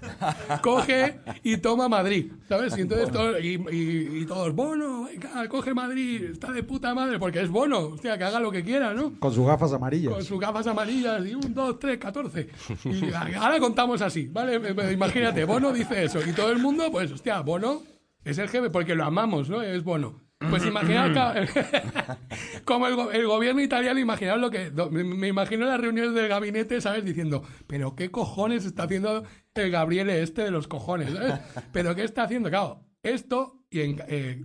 [0.62, 2.76] coge y toma Madrid, ¿sabes?
[2.78, 7.18] Y entonces todo- y, y- y todos, Bono, venga, coge Madrid, está de puta madre,
[7.18, 9.12] porque es Bono, hostia, que haga lo que quiera, ¿no?
[9.18, 10.12] Con sus gafas amarillas.
[10.14, 12.48] con sus gafas amarillas y un, dos, tres, catorce.
[12.84, 14.56] Y ahora contamos así, ¿vale?
[14.56, 17.82] Eh, eh, Imagínate, Bono dice eso y todo el mundo, pues, hostia, Bono
[18.24, 19.60] es el jefe porque lo amamos, ¿no?
[19.62, 20.20] Es Bono.
[20.48, 21.34] Pues imaginaos ca-
[22.64, 24.70] como el, go- el gobierno italiano, imaginaos lo que...
[24.90, 27.04] Me, me imagino las reuniones del gabinete, ¿sabes?
[27.04, 29.24] Diciendo, pero ¿qué cojones está haciendo
[29.54, 31.12] el Gabriele este de los cojones?
[31.12, 31.34] ¿sabes?
[31.72, 32.48] ¿Pero qué está haciendo?
[32.48, 34.42] Claro, esto, y en, eh,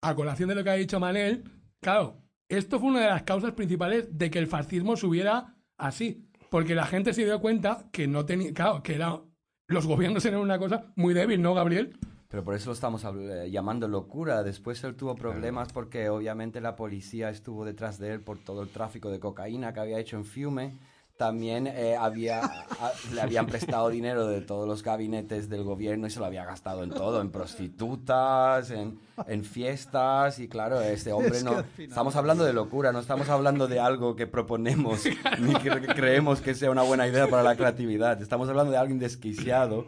[0.00, 1.44] a colación de lo que ha dicho Manel,
[1.80, 6.26] claro, esto fue una de las causas principales de que el fascismo subiera así.
[6.50, 8.52] Porque la gente se dio cuenta que no tenía.
[8.54, 9.20] Claro, que era.
[9.66, 11.98] Los gobiernos eran una cosa muy débil, ¿no, Gabriel?
[12.34, 14.42] Pero por eso lo estamos eh, llamando locura.
[14.42, 18.70] Después él tuvo problemas porque obviamente la policía estuvo detrás de él por todo el
[18.70, 20.72] tráfico de cocaína que había hecho en Fiume.
[21.16, 26.10] También eh, había, a- le habían prestado dinero de todos los gabinetes del gobierno y
[26.10, 30.40] se lo había gastado en todo, en prostitutas, en, en fiestas.
[30.40, 31.52] Y claro, este hombre Es no...
[31.58, 35.04] al final- Estamos hablando de locura, no estamos hablando de algo que proponemos
[35.38, 38.20] ni que que creemos que sea una buena idea para la creatividad.
[38.20, 39.86] Estamos hablando de alguien desquiciado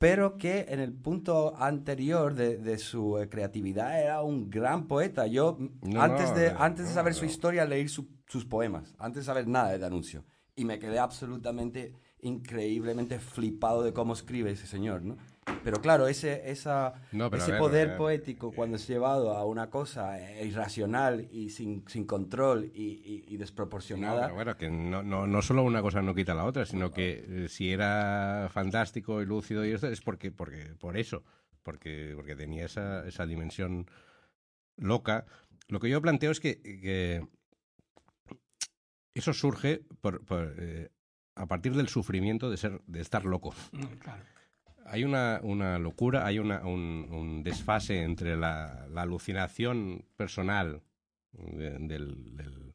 [0.00, 5.26] pero que en el punto anterior de, de su eh, creatividad era un gran poeta.
[5.26, 8.94] Yo, No, antes, de, no, antes de no, saber su historia, leí su- sus poemas,
[8.98, 10.24] antes de saber nada de Anuncio.
[10.56, 15.18] Y me quedé absolutamente, increíblemente flipado de cómo escribe ese señor, ¿no?
[15.62, 17.96] Pero claro, ese, esa, No, ese ver, poder ver.
[17.98, 23.24] poético cuando es llevado a una cosa eh, irracional y sin, sin control y, y-
[23.28, 24.22] y No, desproporcionada...
[24.22, 27.24] pero bueno, que no, no, no solo una cosa no quita la otra, sino que
[27.28, 31.22] eh, si era fantástico y lúcido y esto es porque, porque por eso,
[31.62, 33.86] porque, porque tenía esa, esa dimensión
[34.76, 35.26] loca.
[35.68, 37.26] Lo que yo planteo es que, que
[39.14, 40.88] eso surge por, por, eh,
[41.34, 43.54] a partir del sufrimiento de ser, de estar loco.
[44.00, 44.24] Claro.
[44.90, 50.82] Hay una, una locura, hay una, un, un desfase entre la, alucinación personal
[51.32, 52.74] de- del, del-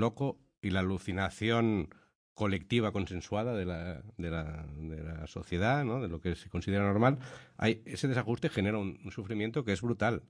[0.00, 1.88] loco y la alucinación
[2.34, 6.00] colectiva consensuada de la, de la, de la sociedad, ¿no?
[6.00, 7.18] de lo que se considera normal.
[7.56, 10.22] Hay, ese desajuste genera un, un sufrimiento que es brutal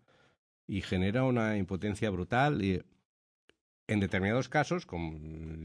[0.66, 2.82] y genera una impotencia brutal y
[3.86, 5.18] en determinados casos, como,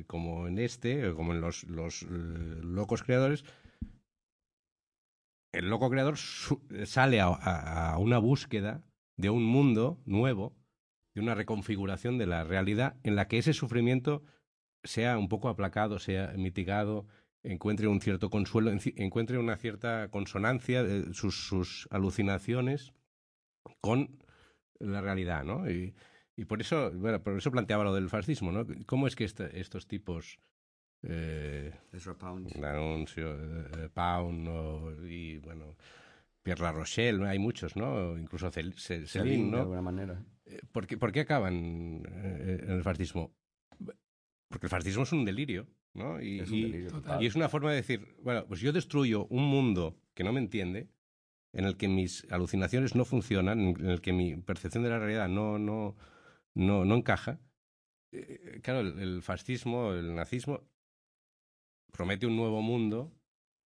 [0.08, 3.44] como en este, como en los, los eh, locos creadores,
[5.54, 8.84] el loco creador sale a, una búsqueda
[9.16, 10.58] de un mundo nuevo,
[11.14, 14.24] de una reconfiguración de la realidad en la que ese sufrimiento
[14.84, 17.08] sea un poco aplacado, sea mitigado,
[17.44, 22.94] encuentre un cierto consuelo, encuentre una cierta consonancia de sus, alucinaciones
[23.80, 24.18] con
[24.80, 25.70] la realidad, ¿no?
[25.70, 25.96] Y,
[26.48, 28.66] por eso, bueno, por eso planteaba lo del fascismo, ¿no?
[28.88, 30.40] ¿Cómo es que estos tipos
[31.04, 32.64] eh, Ezra Pound.
[32.64, 35.76] Anuncio, eh, Pound o- y bueno,
[36.42, 37.26] Pierre La Rochelle, ¿no?
[37.28, 38.18] hay muchos, ¿no?
[38.18, 39.60] Incluso Cel- Celine, Celine, de ¿no?
[39.62, 40.24] alguna manera.
[40.46, 43.34] Eh, ¿Por qué, por qué acaban eh, en el fascismo?
[44.50, 46.22] Porque el fascismo es un delirio, ¿no?
[46.22, 47.02] Y, Es un y- delirio total.
[47.04, 47.24] total.
[47.24, 50.40] y es una forma de decir, bueno, pues yo destruyo un mundo que no me
[50.40, 50.90] entiende,
[51.54, 55.28] en el que mis alucinaciones no funcionan, en el que mi percepción de la realidad
[55.30, 55.96] no, no,
[56.56, 57.40] no, no encaja.
[58.12, 60.62] Eh, claro, el, el fascismo, el nazismo,
[61.94, 63.14] promete un nuevo mundo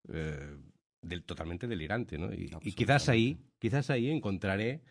[0.10, 0.56] eh,
[1.02, 2.32] del, totalmente delirante, ¿no?
[2.34, 4.82] Y, y quizás ahí, quizás ahí encontraré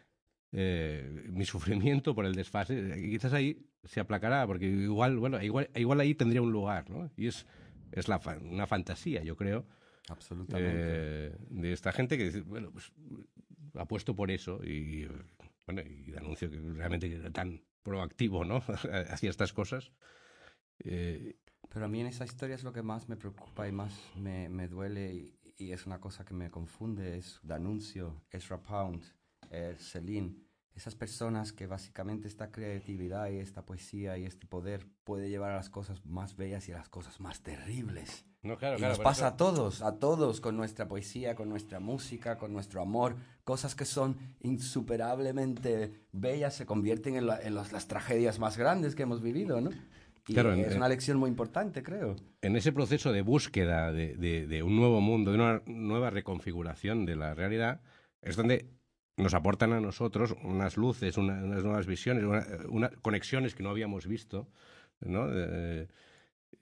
[0.52, 5.70] eh, mi sufrimiento por el desfase, y quizás ahí se aplacará, porque igual, bueno, igual,
[5.76, 7.10] igual ahí tendría un lugar, ¿no?
[7.16, 7.46] Y es,
[7.92, 9.66] es la fa- una fantasía, yo creo,
[10.08, 10.80] Absolutamente.
[10.82, 12.90] eh, de esta gente que dice, bueno, pues
[13.74, 15.06] apuesto por eso y,
[15.66, 18.56] bueno, y anuncio que realmente era tan proactivo, ¿no?
[19.10, 19.92] Hacia estas cosas.
[20.84, 21.36] Eh,
[21.72, 24.48] Pero a mí en esa historia es lo que más me preocupa y más me,
[24.48, 29.02] me duele y, y es una cosa que me confunde, es D'Annunzio, Ezra Pound,
[29.50, 30.34] eh, Celine,
[30.74, 35.56] esas personas que básicamente esta creatividad y esta poesía y este poder puede llevar a
[35.56, 38.26] las cosas más bellas y a las cosas más terribles.
[38.42, 41.48] no, claro, Y claro, nos pasa eso- a todos, a todos, con nuestra poesía, con
[41.48, 43.16] nuestra música, con nuestro amor.
[43.42, 48.94] Cosas que son insuperablemente bellas se convierten en, la- en las, las tragedias más grandes
[48.94, 49.70] que hemos vivido, ¿no?
[50.28, 52.16] Y Claro, en- es en- una lección muy importante, creo.
[52.42, 57.06] en ese proceso de búsqueda de, de- de un nuevo mundo, de una nueva reconfiguración
[57.06, 57.80] de la realidad,
[58.22, 58.66] es donde
[59.16, 63.70] nos aportan a nosotros unas luces, una- unas nuevas visiones, una- una- conexiones que no
[63.70, 64.48] habíamos visto,
[65.00, 65.28] ¿no?
[65.32, 65.86] Eh,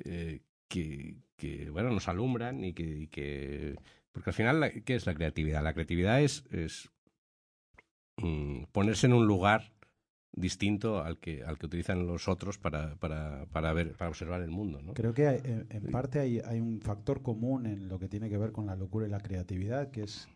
[0.04, 3.76] eh, que, que, bueno, nos alumbran y que, y que-
[4.12, 5.62] Porque al final, la- ¿qué es la creatividad?
[5.64, 6.90] La creatividad es, es
[8.18, 9.72] mm, ponerse en un lugar
[10.36, 14.50] distinto al que, al que utilizan los otros para, para, para, ver, para observar el
[14.50, 14.94] mundo, ¿no?
[14.94, 18.28] Creo que hay- en, en parte hay, hay un factor común en lo que tiene
[18.28, 20.28] que ver con la locura y la creatividad, que es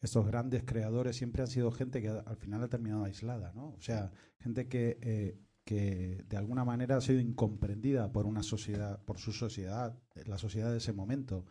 [0.00, 3.68] estos grandes creadores siempre han sido gente que al final ha terminado aislada, ¿no?
[3.70, 9.00] O sea, gente que, eh, que de alguna manera ha sido incomprendida por una sociedad,
[9.04, 11.46] por su sociedad, la sociedad de ese momento,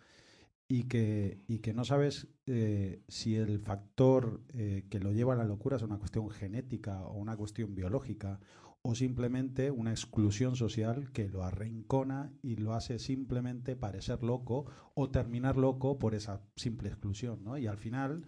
[0.72, 5.36] y que, y que no sabes eh, si el factor eh, que lo lleva a
[5.36, 8.40] la locura es una cuestión genética o una cuestión biológica
[8.82, 15.10] o simplemente una exclusión social que lo arrincona y lo hace simplemente parecer loco o
[15.10, 17.58] terminar loco por esa simple exclusión, ¿no?
[17.58, 18.24] Y al final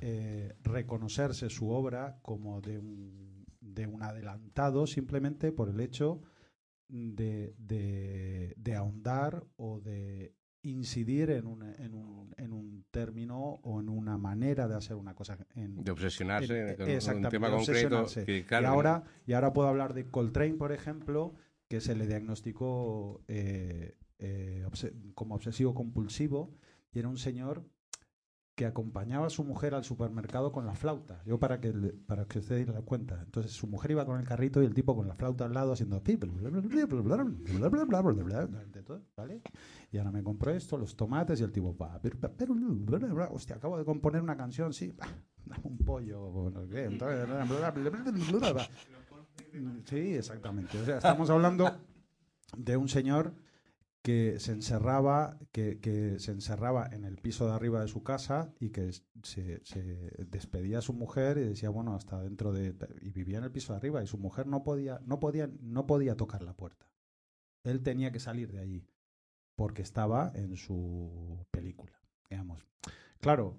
[0.00, 6.22] eh, reconocerse su obra como de un, de un adelantado simplemente por el hecho
[6.88, 13.80] de, de, de ahondar o de incidir en un, en, un, en un término o
[13.80, 17.98] en una manera de hacer una cosa en, de obsesionarse en- con un tema concreto.
[17.98, 18.24] obsesionarse.
[18.24, 21.34] Que, claro, y, ahora, y ahora puedo hablar de Coltrane, por ejemplo,
[21.68, 24.64] que se le diagnosticó eh, eh,
[25.14, 26.54] como obsesivo compulsivo
[26.92, 27.64] y era un señor
[28.62, 31.20] que acompañaba a su mujer al supermercado con la flauta.
[31.26, 33.20] Yo para que le- para que ustedes den cuenta.
[33.24, 35.72] Entonces su mujer iba con el carrito y el tipo con la flauta al lado
[35.72, 36.00] haciendo
[39.16, 39.42] ¿vale?
[39.90, 42.54] Y ahora me compró esto, los tomates y el tipo, "Pa, pero, pero,
[43.32, 44.94] hostia, acabo de componer una canción, sí,
[45.44, 46.86] dame un pollo, no sé
[49.86, 50.78] Sí, exactamente.
[50.80, 51.68] O sea, estamos hablando
[52.56, 53.34] de un señor
[54.02, 58.52] que se encerraba, que, que se encerraba en el piso de arriba de su casa
[58.58, 58.90] y que
[59.22, 59.62] se,
[60.28, 63.72] despedía a su mujer y decía, bueno, hasta dentro de y vivía en el piso
[63.72, 66.90] de arriba y su mujer no podía, no podía, no podía tocar la puerta.
[67.64, 68.88] Él tenía que salir de allí
[69.54, 72.66] porque estaba en su película, digamos.
[73.20, 73.56] Claro,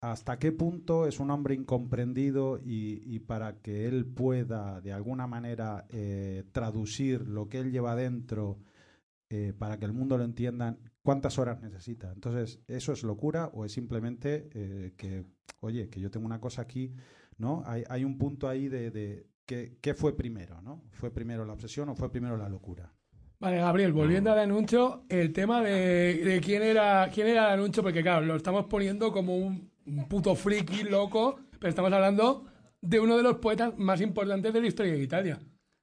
[0.00, 5.26] hasta qué punto es un hombre incomprendido y, y para que él pueda de alguna
[5.26, 8.58] manera eh, traducir lo que él lleva dentro
[9.28, 12.12] eh, para que el mundo lo entienda, cuántas horas necesita.
[12.12, 15.24] Entonces, ¿eso es locura o es simplemente eh, que,
[15.60, 16.94] oye, que yo tengo una cosa aquí,
[17.36, 17.62] ¿no?
[17.66, 20.84] Hay, hay un punto ahí de, de ¿qué fue primero, ¿no?
[20.92, 22.92] ¿Fue primero la obsesión o fue primero la locura?
[23.38, 28.02] Vale, Gabriel, volviendo al anuncio, el tema de, de quién era quién era anuncio, porque
[28.02, 29.70] claro, lo estamos poniendo como un,
[30.08, 32.44] puto friki loco, pero estamos hablando
[32.80, 35.38] de uno de los poetas más importantes de la historia de Italia.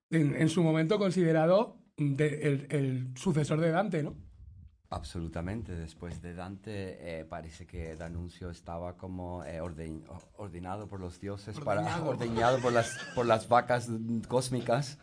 [0.09, 1.82] En su momento considerado
[2.15, 4.15] de- el, el sucesor de Dante, ¿no?
[4.89, 5.75] Absolutamente.
[5.75, 10.03] Después de Dante, eh, parece que D'Annunzio estaba como eh, orden-
[10.37, 12.59] ordenado por los dioses, para Ordeñado.
[12.59, 13.89] por las, por las vacas
[14.27, 14.99] cósmicas.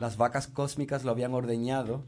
[0.00, 2.04] Las vacas cósmicas lo habían ordeñado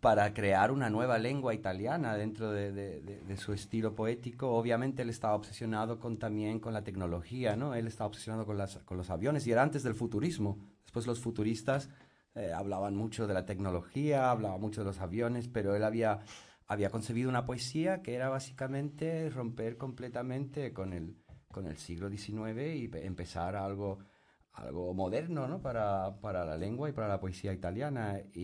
[0.00, 4.50] para crear una nueva lengua italiana dentro de, de- de- de su estilo poético.
[4.50, 7.74] Obviamente él estaba obsesionado con, también con la tecnología, ¿no?
[7.74, 10.58] Él estaba obsesionado con, las, con los aviones y era antes del futurismo.
[10.82, 11.88] Después los futuristas
[12.38, 16.20] eh, hablaban mucho de la tecnología, hablaban mucho de los aviones, pero él había,
[16.66, 21.16] había concebido una poesía que era básicamente romper completamente con el,
[21.52, 23.98] con el siglo XIX y pe- empezar algo,
[24.52, 25.60] algo moderno ¿no?
[25.60, 28.20] para, para la lengua y para la poesía italiana.
[28.32, 28.42] Y,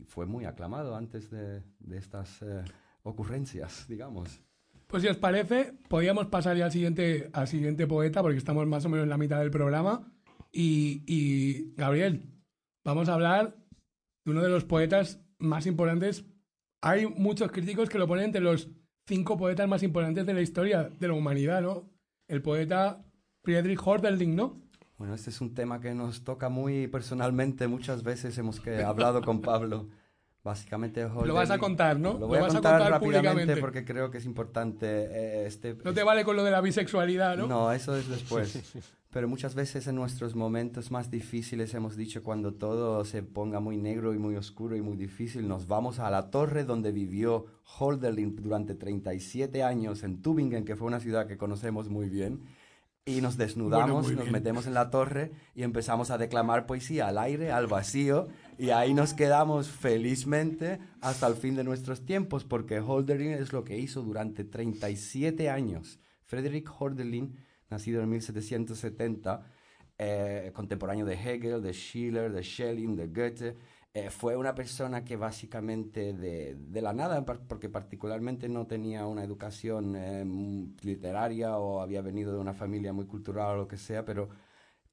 [0.00, 2.62] y fue muy aclamado antes de, de estas eh,
[3.02, 4.42] ocurrencias, digamos.
[4.86, 8.84] Pues si os parece, podríamos pasar ya al siguiente, al siguiente poeta, porque estamos más
[8.84, 10.12] o menos en la mitad del programa.
[10.52, 12.24] Y, y, Gabriel,
[12.84, 13.56] vamos a hablar
[14.24, 16.24] de uno de los poetas más importantes.
[16.82, 18.68] Hay muchos críticos que lo ponen entre los
[19.06, 21.90] cinco poetas más importantes de la historia de la humanidad, ¿no?
[22.28, 23.04] El poeta
[23.42, 24.60] Friedrich Hölderlin, ¿no?
[24.96, 27.66] Bueno, este es un tema que nos toca muy personalmente.
[27.66, 29.88] Muchas veces hemos que hablado con Pablo.
[30.42, 32.14] Básicamente, Lo vas a contar, ¿no?
[32.18, 34.86] Lo voy Lo a vas a contar contar rápidamente porque creo que es importante.
[34.86, 37.46] eh, este, No te vale con lo de la bisexualidad, ¿no?
[37.46, 38.74] No, eso es después.
[39.12, 43.76] Pero muchas veces en nuestros momentos más difíciles hemos dicho cuando todo se ponga muy
[43.76, 47.46] negro y muy oscuro y muy difícil, nos vamos a la torre donde vivió
[47.78, 52.42] Holderlin durante 37 años en Tübingen, que fue una ciudad que conocemos muy bien,
[53.04, 57.18] y nos desnudamos, muy nos metemos en la torre y empezamos a declamar poesía al
[57.18, 62.78] aire, al vacío, y ahí nos quedamos felizmente hasta el fin de nuestros tiempos, porque
[62.78, 65.98] Holderlin es lo que hizo durante 37 años.
[66.22, 67.36] Frederick Holderlin,
[67.70, 69.42] nacido en 1770,
[69.98, 73.56] eh, contemporáneo de Hegel, de Schiller, de Schelling, de Goethe,
[73.92, 79.96] eh, fue una persona que básicamente de, la nada, porque particularmente no tenía una educación
[79.96, 80.24] eh,
[80.82, 84.28] literaria o había venido de una familia muy cultural o lo que sea, pero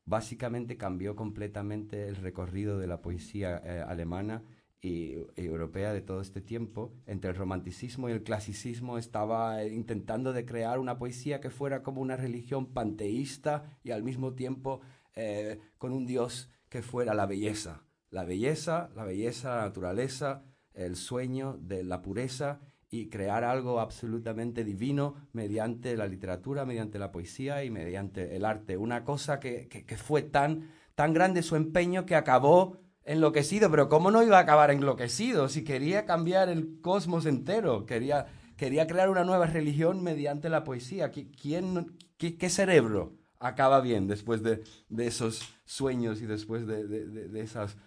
[0.06, 3.58] básicamente cambió completamente el recorrido de la poesía
[3.88, 4.44] alemana
[4.88, 6.94] y, europea de todo este tiempo.
[7.06, 12.02] Entre el romanticismo y el clasicismo estaba intentando de crear una poesía que fuera como
[12.02, 14.82] una religión panteísta y al mismo tiempo
[15.16, 17.84] eh, con un dios que fuera la belleza.
[18.10, 22.60] La belleza, la belleza, la naturaleza, el sueño de la pureza
[22.90, 28.78] y crear algo absolutamente divino mediante la literatura, mediante la poesía y mediante el arte.
[28.78, 32.78] Una cosa que, que- que fue tan, tan grande su empeño que acabó
[33.08, 33.72] enloquecido.
[33.72, 37.86] Pero ¿cómo no iba a acabar enloquecido si quería cambiar el cosmos entero?
[37.88, 41.12] Quería, quería crear una nueva religión mediante la poesía.
[41.12, 46.86] ¿Qui- ¿Quién, qué, qué cerebro acaba bien después de, de esos sueños y después de,
[46.88, 47.78] de- de- esas,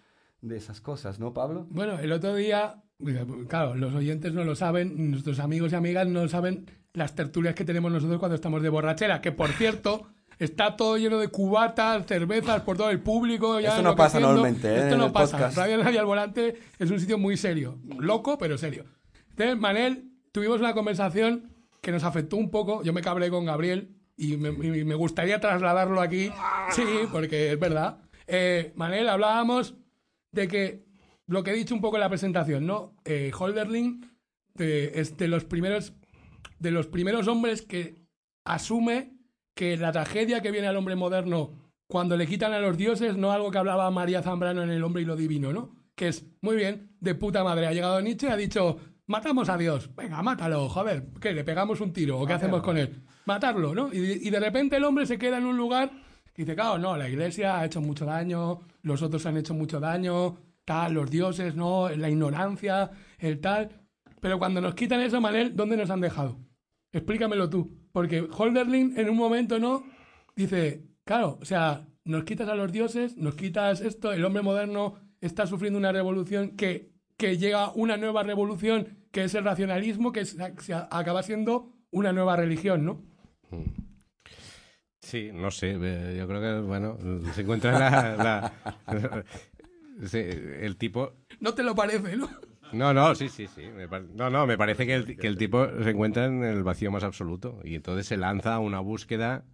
[0.41, 1.67] de esas cosas, ¿no, Pablo?
[1.69, 2.81] Bueno, el otro día,
[3.47, 7.65] claro, los oyentes no lo saben, nuestros amigos y amigas no saben las tertulias que
[7.65, 10.07] tenemos nosotros cuando estamos de borrachera, que por cierto,
[10.43, 13.59] está todo lleno de cubatas, cervezas por todo el público.
[13.59, 14.77] Ya Esto no pasa normalmente, ¿eh?
[14.77, 15.37] Esto en no el pasa.
[15.37, 15.57] podcast.
[15.57, 17.77] Radio Nadie al Volante es un sitio muy serio.
[17.99, 18.85] Loco, pero serio.
[19.29, 22.83] Entonces, Manel, tuvimos una conversación que nos afectó un poco.
[22.83, 26.31] Yo me cabré con Gabriel y me, y me gustaría trasladarlo aquí.
[26.71, 27.99] Sí, porque es verdad.
[28.25, 29.75] Eh, Manel, hablábamos
[30.31, 30.85] de que
[31.27, 32.95] lo que he dicho un poco en la presentación, ¿no?
[33.05, 34.09] Eh, Holderlin
[34.57, 35.93] eh, es de los primeros
[36.57, 38.01] de los primeros hombres que
[38.43, 39.20] asume
[39.55, 43.31] que la tragedia que viene al hombre moderno cuando le quitan a los dioses, no
[43.31, 45.75] algo que hablaba María Zambrano en El hombre y lo divino, ¿no?
[45.93, 47.67] Que es, muy bien, de puta madre.
[47.67, 48.77] Ha llegado Nietzsche y ha dicho,
[49.07, 49.93] matamos a Dios.
[49.93, 51.09] Venga, mátalo, joder.
[51.19, 51.33] ¿Qué?
[51.33, 52.17] ¿Le pegamos un tiro?
[52.17, 53.03] ¿O qué hacemos con él?
[53.25, 53.93] Matarlo, ¿no?
[53.93, 55.91] Y, y de repente el hombre se queda en un lugar
[56.35, 59.79] y dice, claro, no, la iglesia ha hecho mucho daño, los otros han hecho mucho
[59.81, 63.81] daño, tal, los dioses, no, la ignorancia, el tal.
[64.21, 66.39] Pero cuando nos quitan eso, Manel, ¿dónde nos han dejado?
[66.93, 67.80] Explícamelo tú.
[67.91, 69.83] Porque Holderlin en un momento, ¿no?
[70.35, 74.95] Dice, claro, o sea, nos quitas a los dioses, nos quitas esto, el hombre moderno
[75.19, 80.25] está sufriendo una revolución que, que llega una nueva revolución, que es el racionalismo, que
[80.25, 83.01] se, se acaba siendo una nueva religión, ¿no?
[85.01, 85.77] Sí, no sé.
[85.81, 86.97] eh, Yo creo que, bueno,
[87.33, 88.15] se encuentra la.
[88.87, 89.23] la-
[90.13, 91.13] el tipo.
[91.39, 92.29] No te lo parece, ¿no?
[92.73, 93.63] No, no, sí, sí, sí.
[94.15, 97.03] no, no, me parece que el, que el tipo se encuentra en el vacío más
[97.03, 99.45] absoluto y entonces se lanza a una búsqueda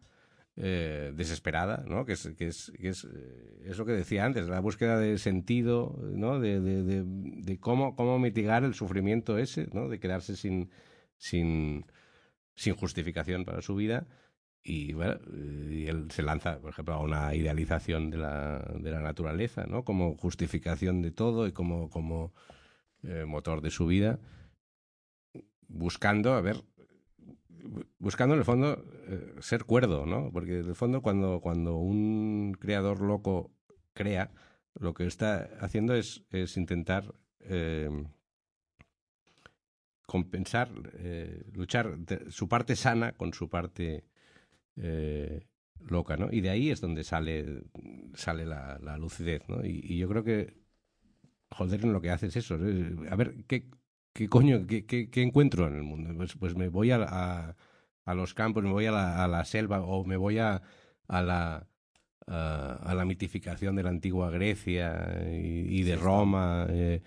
[0.60, 2.04] eh, desesperada, ¿no?
[2.04, 5.20] Que es, que es, que es, eh, es lo que decía antes, la búsqueda de
[5.20, 6.40] sentido, ¿no?
[6.40, 9.88] De, de, de, de cómo, cómo mitigar el sufrimiento ese, ¿no?
[9.88, 10.72] De quedarse sin,
[11.16, 11.86] sin,
[12.56, 14.08] sin justificación para su vida.
[14.64, 15.20] Y, bueno,
[15.70, 19.84] y él se lanza, por ejemplo, a una idealización de la, de la naturaleza, ¿no?
[19.84, 22.34] Como justificación de todo y como, como
[23.08, 24.20] eh, motor de su vida,
[25.68, 26.58] buscando, a ver,
[28.00, 30.30] buscando en el fondo eh, ser cuerdo, ¿no?
[30.32, 33.52] Porque en el fondo cuando, cuando un creador loco
[33.94, 34.32] crea,
[34.76, 37.90] lo que está haciendo es, es intentar eh,
[40.06, 40.70] compensar,
[41.54, 44.06] luchar de- su parte sana con su parte
[45.80, 46.30] loca, ¿no?
[46.32, 47.64] Y de ahí es donde sale,
[48.14, 49.66] sale la, lucidez, ¿no?
[49.66, 50.67] Y yo creo que
[51.52, 52.56] Holderlin lo que hace es eso.
[52.62, 52.96] ¿eh?
[53.10, 53.70] A ver, ¿qué,
[54.14, 56.14] qué coño, qué, qué- qué encuentro en el mundo?
[56.16, 57.56] Pues, pues me voy a, a,
[58.06, 60.62] a los campos, me voy a la, a la selva o me voy a,
[61.08, 61.68] a la
[62.28, 67.02] a, a la mitificación de la antigua Grecia y, y de Roma eh,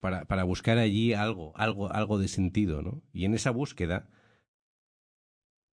[0.00, 3.02] para, para buscar allí algo, algo, algo de sentido, ¿no?
[3.12, 4.08] Y en esa búsqueda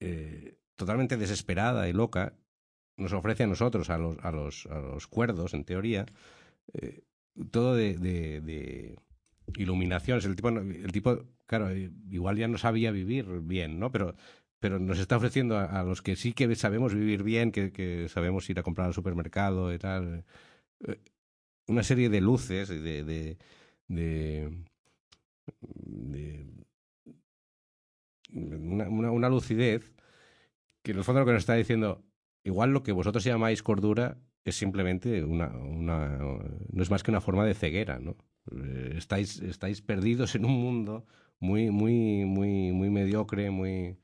[0.00, 2.34] eh, totalmente desesperada y loca
[2.96, 6.06] nos ofrece a nosotros, a los, a los, a los cuerdos, en teoría,
[6.74, 7.04] eh,
[7.50, 8.98] todo de, de, de
[9.56, 10.24] iluminaciones.
[10.24, 11.70] El tipo, el tipo, claro,
[12.10, 13.90] igual ya no sabía vivir bien, ¿no?
[13.92, 14.14] Pero,
[14.60, 18.08] pero nos está ofreciendo a, a los que sí que sabemos vivir bien, que, que
[18.08, 20.24] sabemos ir a comprar al supermercado y tal,
[20.86, 21.00] eh,
[21.68, 23.38] una serie de luces, de, de, de,
[23.88, 24.50] de-
[28.32, 29.92] una, una, una lucidez
[30.82, 32.04] que en el fondo lo que nos está diciendo,
[32.44, 37.20] igual lo que vosotros llamáis cordura es simplemente una, una no es más que una
[37.20, 38.16] forma de ceguera, ¿no?
[38.50, 41.06] Eh, Estáis, estáis perdidos en un mundo
[41.38, 43.96] muy, muy, muy, muy mediocre, muy,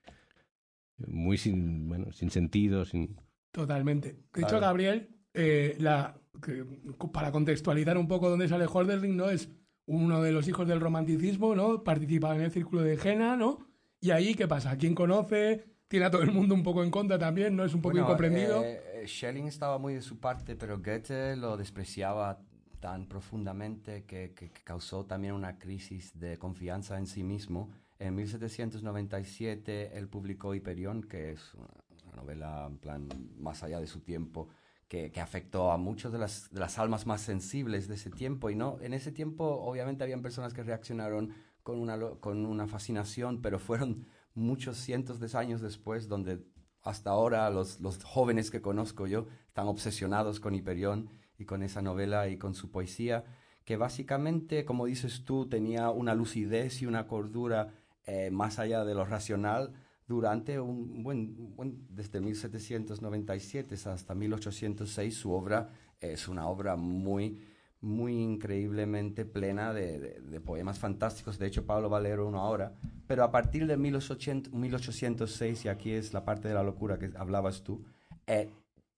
[1.06, 3.16] muy sin, bueno, sin sentido, sin.
[3.52, 4.16] Totalmente.
[4.34, 4.60] De hecho.
[4.60, 6.64] Gabriel, eh, la, que-
[7.12, 9.30] para contextualizar un poco dónde sale Hölderlin, ¿no?
[9.30, 9.48] Es
[9.86, 11.82] uno de los hijos del romanticismo, ¿no?
[11.82, 13.66] Participa en el círculo de Jena, ¿no?
[14.00, 14.76] Y ahí, ¿qué pasa?
[14.76, 15.64] ¿Quién conoce?
[15.88, 17.64] Tiene a todo el mundo un poco en contra también, ¿no?
[17.64, 18.62] Es un poco Bueno, incomprendido.
[18.62, 22.40] eh, Schelling estaba muy de su parte, pero Goethe lo despreciaba
[22.80, 24.32] tan profundamente que,
[24.64, 27.70] causó también una crisis de confianza en sí mismo.
[27.98, 31.68] En 1797 él publicó Hiperión, que es una,
[32.16, 34.48] novela en plan más allá de su tiempo,
[34.88, 38.50] que, afectó a muchas de las, de las almas más sensibles de ese tiempo.
[38.50, 41.32] Y no, en ese tiempo obviamente habían personas que reaccionaron
[41.62, 46.42] con una, con una fascinación, pero fueron muchos cientos de años después donde
[46.82, 51.82] hasta ahora los, los jóvenes que conozco yo están obsesionados con Hiperión y con esa
[51.82, 53.24] novela y con su poesía,
[53.64, 57.74] que básicamente, como dices tú, tenía una lucidez y una cordura
[58.06, 59.74] eh, más allá de lo racional
[60.06, 65.68] durante un buen, buen- desde 1797 hasta 1806 su obra
[66.00, 67.42] es una obra muy
[67.80, 71.38] muy increíblemente plena de, de- de poemas fantásticos.
[71.38, 72.74] De hecho, Pablo va a leer uno ahora.
[73.06, 77.10] Pero a partir de 1800 1806, y aquí es la parte de la locura que
[77.16, 77.84] hablabas tú,
[78.26, 78.50] eh,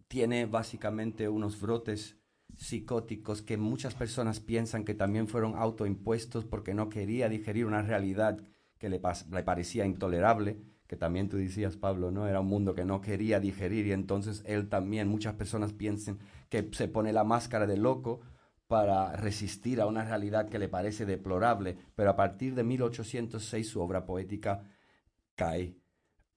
[0.09, 2.17] tiene básicamente unos brotes
[2.57, 8.39] psicóticos que muchas personas piensan que también fueron autoimpuestos porque no quería digerir una realidad
[8.79, 9.01] que le,
[9.31, 12.27] le parecía intolerable, que también tú decías, Pablo, ¿no?
[12.27, 16.19] Era un mundo que no quería digerir y entonces él también, muchas personas piensan
[16.49, 18.21] que se pone la máscara de loco
[18.71, 23.81] para resistir a una realidad que le parece deplorable, pero a partir de 1806 su
[23.81, 24.63] obra poética
[25.35, 25.75] cae.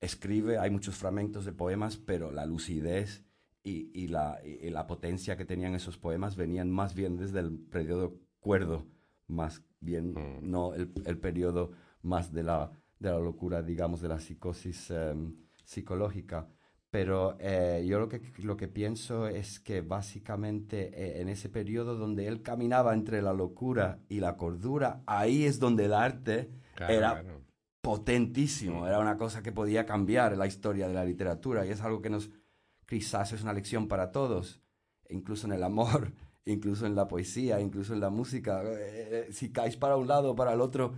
[0.01, 3.23] Escribe, hay muchos fragmentos de poemas, pero la lucidez
[3.63, 7.39] y, y la, y- y la potencia que tenían esos poemas venían más bien desde
[7.39, 8.87] el periodo cuerdo,
[9.27, 10.49] más bien Mm.
[10.49, 15.35] no el, el periodo más de la, de la locura, digamos, de la psicosis em,
[15.65, 16.47] psicológica.
[16.93, 21.95] Pero eh, yo lo que, lo que pienso es que básicamente eh, en ese periodo
[21.95, 26.93] donde él caminaba entre la locura y la cordura, ahí es donde el arte Claro,
[26.93, 27.41] era claro.
[27.81, 31.99] potentísimo, era una cosa que podía cambiar la historia de la literatura y es algo
[31.99, 32.29] que nos
[32.85, 34.61] quizás es una lección para todos,
[35.09, 36.13] incluso en el amor,
[36.45, 38.61] incluso en la poesía, incluso en la música.
[38.63, 40.93] Eh, si caes para un lado o para el otro,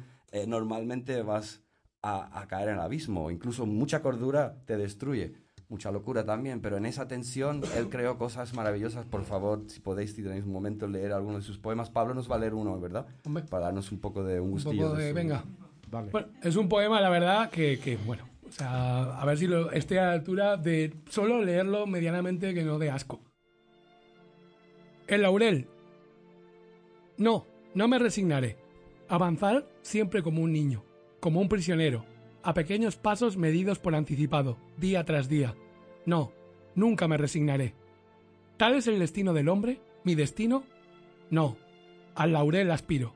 [0.46, 1.64] normalmente vas
[2.02, 5.45] a, a caer en el abismo, incluso mucha cordura te destruye.
[5.68, 9.06] Mucha locura también, pero en esa tensión él creó cosas maravillosas.
[9.06, 11.90] Por favor, si podéis, si tenéis un momento, leer alguno de sus poemas.
[11.90, 13.08] Pablo nos va a leer uno, ¿verdad?
[13.26, 13.44] Hombre.
[13.50, 14.84] Para darnos un poco de un un gustillo.
[14.90, 15.44] poco de, su- venga.
[15.90, 16.12] Dale.
[16.12, 19.72] Bueno, es un poema, la verdad, que, que, bueno, o sea, a ver si lo,
[19.72, 23.22] esté a la altura de solo leerlo medianamente que no dé asco.
[25.08, 25.68] El laurel.
[27.18, 28.58] No, no me resignaré.
[29.08, 30.84] Avanzar siempre como un niño,
[31.20, 32.06] como un prisionero,
[32.46, 35.56] a pequeños pasos medidos por anticipado, día tras día.
[36.06, 36.32] No,
[36.76, 37.74] nunca me resignaré.
[38.56, 39.82] ¿Tal es el destino del hombre?
[40.04, 40.64] ¿Mi destino?
[41.32, 41.58] No,
[42.14, 43.16] al laurel aspiro.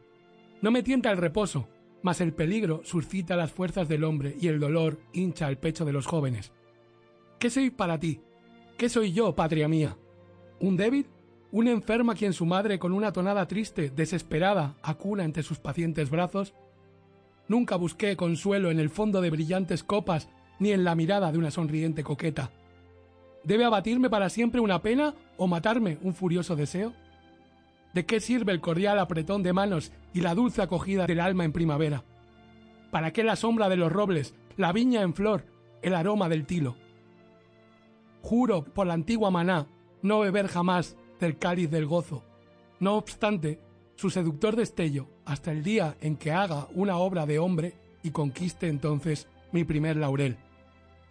[0.61, 1.69] No me tienta el reposo,
[2.01, 5.93] mas el peligro suscita las fuerzas del hombre y el dolor hincha el pecho de
[5.93, 6.51] los jóvenes.
[7.37, 8.21] ¿Qué soy para ti?
[8.77, 9.95] ¿Qué soy yo, patria mía?
[10.59, 11.05] ¿Un débil?
[11.51, 16.09] ¿Un enfermo a quien su madre con una tonada triste, desesperada, acuna entre sus pacientes
[16.09, 16.55] brazos?
[17.49, 20.29] Nunca busqué consuelo en el fondo de brillantes copas
[20.59, 22.51] ni en la mirada de una sonriente coqueta.
[23.43, 26.93] ¿Debe abatirme para siempre una pena o matarme un furioso deseo?
[27.93, 31.51] ¿De qué sirve el cordial apretón de manos y la dulce acogida del alma en
[31.51, 32.03] primavera?
[32.91, 35.45] ¿Para qué la sombra de los robles, la viña en flor,
[35.81, 36.75] el aroma del tilo?
[38.21, 39.67] Juro por la antigua maná
[40.03, 42.23] no beber jamás del cáliz del gozo.
[42.79, 43.59] No obstante,
[43.95, 48.67] su seductor destello, hasta el día en que haga una obra de hombre y conquiste
[48.67, 50.37] entonces mi primer laurel.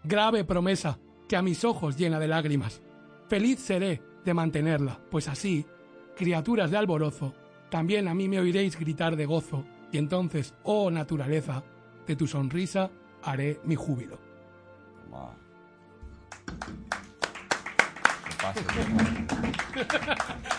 [0.02, 0.98] Grave promesa
[1.28, 2.82] que a mis ojos llena de lágrimas.
[3.28, 5.64] Feliz seré de mantenerla, pues así,
[6.16, 7.32] criaturas de alborozo,
[7.70, 11.62] también a mí me oiréis gritar de gozo, y entonces, oh naturaleza,
[12.04, 12.90] de tu sonrisa
[13.22, 14.18] haré mi júbilo.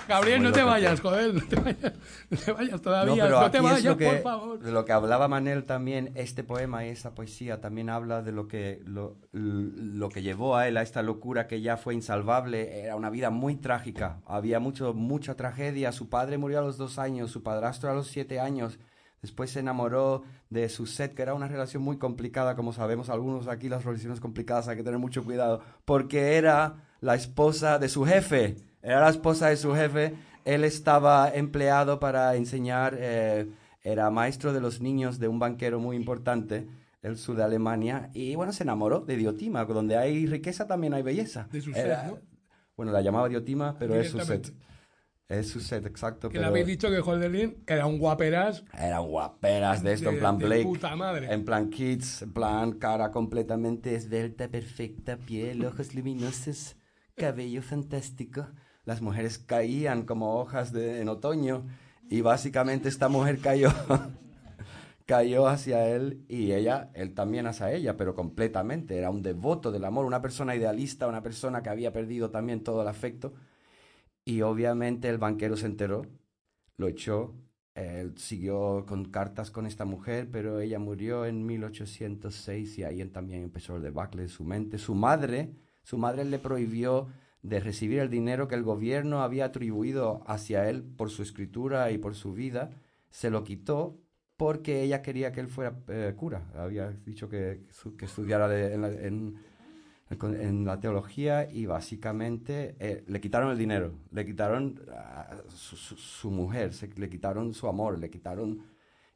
[0.08, 1.94] Gabriel, no te vayas, joder, no te vayas,
[2.30, 4.60] no te vayas No, todavía, pero no, te vayas, lo que, por favor.
[4.60, 8.48] de lo que hablaba Manel también, este poema y esta poesía también habla de lo
[8.48, 12.82] que, lo, lo que llevó a él a esta locura que ya fue insalvable.
[12.82, 15.92] Era una vida muy trágica, había mucho, mucha tragedia.
[15.92, 18.80] Su padre murió a los dos años, su padrastro a los siete años.
[19.22, 23.68] Después se enamoró de Suzette, que era una relación muy complicada, como sabemos algunos aquí,
[23.68, 28.56] las relaciones complicadas hay que tener mucho cuidado, porque era la esposa de su jefe,
[28.82, 30.14] era la esposa de su jefe,
[30.46, 33.48] él estaba empleado para enseñar, eh,
[33.84, 36.68] era maestro de los niños de un banquero muy importante,
[37.02, 41.02] el sur de Alemania, y bueno, se enamoró de Diotima, donde hay riqueza también hay
[41.02, 41.48] belleza.
[41.52, 42.20] De Era- ¿no?
[42.76, 44.10] Bueno, la llamaba Diotima, pero es.
[44.10, 44.54] Suzette.
[45.28, 46.28] Es Suzette, exacto.
[46.30, 50.16] Que le pero- habéis dicho que Holderlin era un guaperas eran guaperas de esto, De-
[50.16, 50.64] en plan de Blake.
[50.64, 51.32] puta madre.
[51.32, 56.76] En plan Kids, en plan cara completamente esbelta, perfecta, piel, ojos luminosos,
[57.20, 58.48] cabello fantástico.
[58.86, 61.66] Las mujeres caían como hojas en otoño
[62.10, 63.70] y básicamente esta mujer cayó,
[65.06, 68.98] cayó hacia él y ella, él también hacia ella, pero completamente.
[68.98, 72.82] Era un devoto del amor, una persona idealista, una persona que había perdido también todo
[72.82, 73.34] el afecto.
[74.26, 76.06] Y obviamente el banquero se enteró,
[76.78, 77.36] lo echó,
[77.76, 83.44] él siguió con cartas con esta mujer, pero ella murió en 1806 y ahí también
[83.44, 84.78] empezó el debacle de su mente.
[84.78, 85.54] Su madre,
[85.90, 87.08] su madre le prohibió
[87.42, 91.98] de recibir el dinero que el gobierno había atribuido hacia él por su escritura y
[91.98, 92.70] por su vida,
[93.10, 93.98] se lo quitó
[94.38, 96.44] porque ella quería que él fuera eh, cura.
[96.56, 97.66] Había dicho que,
[97.98, 99.40] que estudiara en,
[100.64, 107.10] la, teología y básicamente eh, le quitaron el dinero, le quitaron ah, su, mujer, le
[107.10, 108.62] quitaron su amor, le quitaron...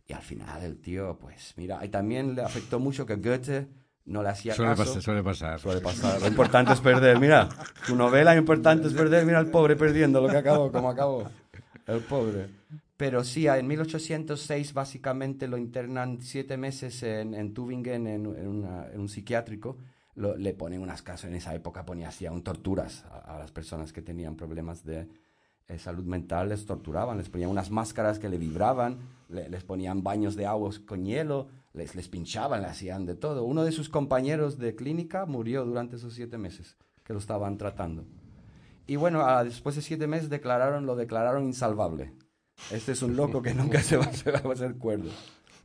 [0.07, 3.67] Y al final el tío, pues mira, y también le afectó mucho que Goethe
[4.05, 4.83] no le hacía Suele caso.
[4.85, 5.59] pasar, suele pasar.
[5.59, 6.21] Suele pasar.
[6.21, 7.19] Lo importante es perder.
[7.19, 7.49] Mira,
[7.87, 9.25] tu novela lo importante es perder.
[9.25, 11.29] Mira al pobre perdiendo lo que acabó, como acabó.
[11.87, 12.47] El pobre.
[12.97, 18.87] Pero sí, en 1806 básicamente lo internan siete meses en, en Tübingen, en, en una-
[18.91, 19.77] en un psiquiátrico.
[20.15, 23.51] Lo- le ponen unas casas, en esa época ponía así, aún torturas a, a las
[23.51, 25.07] personas que tenían problemas de
[25.67, 28.99] eh, salud mental, les torturaban, les ponían unas máscaras que le vibraban,
[29.29, 33.43] le- les ponían baños de agua con hielo, les, les pinchaban, le hacían de todo.
[33.43, 38.05] Uno de sus compañeros de clínica murió durante esos siete meses que lo estaban tratando.
[38.87, 42.13] Y bueno, a- después de siete meses declararon, lo declararon insalvable.
[42.71, 45.09] Este es un loco que nunca se va, se va a hacer cuerdo.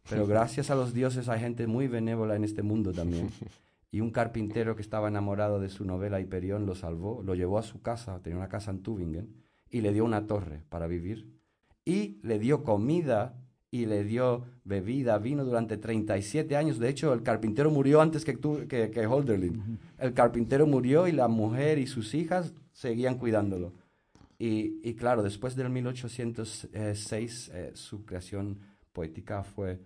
[0.08, 3.30] Pero gracias a los dioses hay gente muy benévola en este mundo también.
[3.90, 7.62] Y un carpintero que estaba enamorado de su novela Hiperión lo salvó, lo llevó a
[7.62, 9.34] su casa, tenía una casa en Tübingen,
[9.70, 11.30] y le dio una torre para vivir.
[11.84, 13.34] Y le dio comida
[13.70, 16.78] y le dio bebida, vino durante 37 años.
[16.78, 19.78] De hecho, el carpintero murió antes que, tu- que, que Holderlin.
[19.98, 23.74] El carpintero murió y la mujer y sus hijas seguían cuidándolo.
[24.38, 28.58] Y, y claro, después del 1806 eh, su creación
[28.92, 29.80] poética fue...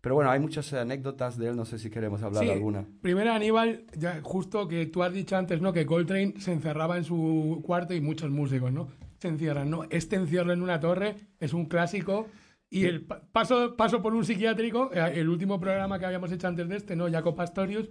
[0.00, 2.84] Pero bueno, hay muchas anécdotas de él, no sé si queremos hablar Sí, de alguna.
[3.02, 5.72] Primero, Aníbal, ya justo que tú has dicho antes, ¿no?
[5.72, 8.88] Que Coltrane se encerraba en su cuarto y muchos músicos, ¿no?
[9.20, 9.84] Se encierran, ¿no?
[9.90, 12.26] Este encierro en una torre es un clásico.
[12.72, 16.48] Y el pa- paso, paso por un psiquiátrico, eh, el último programa que habíamos hecho
[16.48, 17.10] antes de este, ¿no?
[17.10, 17.90] Jacob Pastorius,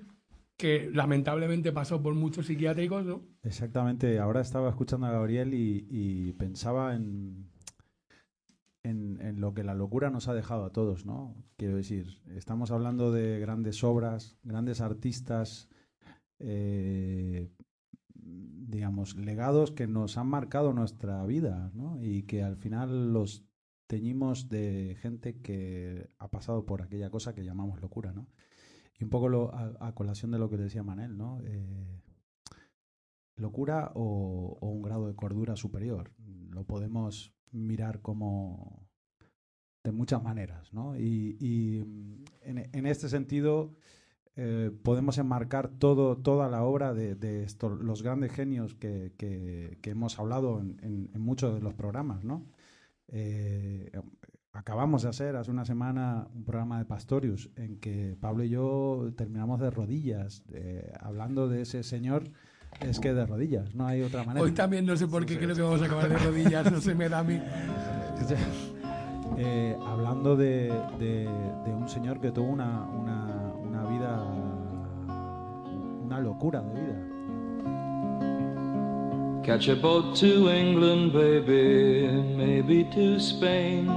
[0.58, 3.22] que lamentablemente pasó por muchos psiquiátricos, ¿no?
[3.44, 4.18] Exactamente.
[4.20, 7.50] Ahora estaba escuchando a Gabriel y, y pensaba en,
[8.84, 11.36] en, en lo que la locura nos ha dejado a todos, ¿no?
[11.58, 15.70] Quiero decir, estamos hablando de grandes obras, grandes artistas,
[16.40, 17.52] eh,
[18.16, 22.02] digamos, legados que nos han marcado nuestra vida, ¿no?
[22.02, 23.46] Y que al final los
[23.92, 28.26] teñimos de gente que ha pasado por aquella cosa que llamamos locura, ¿no?
[28.98, 31.42] Y un poco lo- a, colación de lo que decía Manel, ¿no?
[31.44, 32.02] Eh,
[33.36, 36.14] locura o, un grado de cordura superior.
[36.52, 38.88] Lo podemos mirar como
[39.84, 40.98] de muchas maneras, ¿no?
[40.98, 41.84] Y,
[42.44, 43.76] en, este sentido
[44.38, 47.46] eh, podemos enmarcar todo, toda la obra de,
[47.82, 52.46] los grandes genios que, hemos hablado en muchos de los programas, ¿no?
[53.12, 53.92] Eh,
[54.54, 59.12] acabamos de hacer hace una semana un programa de Pastorius en que Pablo y yo
[59.16, 62.24] terminamos de rodillas, eh, hablando de ese señor,
[62.80, 64.44] es que de rodillas, no hay otra manera.
[64.46, 66.96] Hoy también no sé por qué creo que vamos a acabar de rodillas, no se
[66.96, 67.40] me da a mí.
[69.38, 70.68] Eh, hablando de,
[71.00, 71.30] de-
[71.66, 74.24] de un señor que tuvo una, una, una vida,
[76.04, 77.08] una locura de vida.
[79.44, 83.88] Catch a boat to England, baby, maybe to Spain.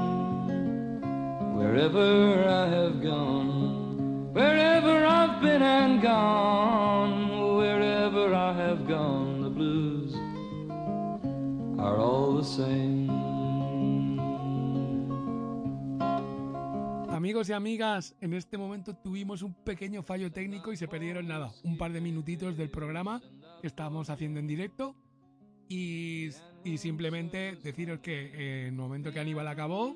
[1.54, 10.14] Wherever I have gone, wherever I've been and gone, wherever I have gone, the blues
[11.78, 13.10] are all the same.
[17.10, 21.52] Amigos y amigas, en este momento tuvimos un pequeño fallo técnico y se perdieron nada,
[21.64, 23.20] un par de minutitos del programa
[23.60, 24.96] que estábamos haciendo en directo.
[25.68, 26.30] Y,
[26.76, 29.94] simplemente deciros que en el momento que Aníbal acabó,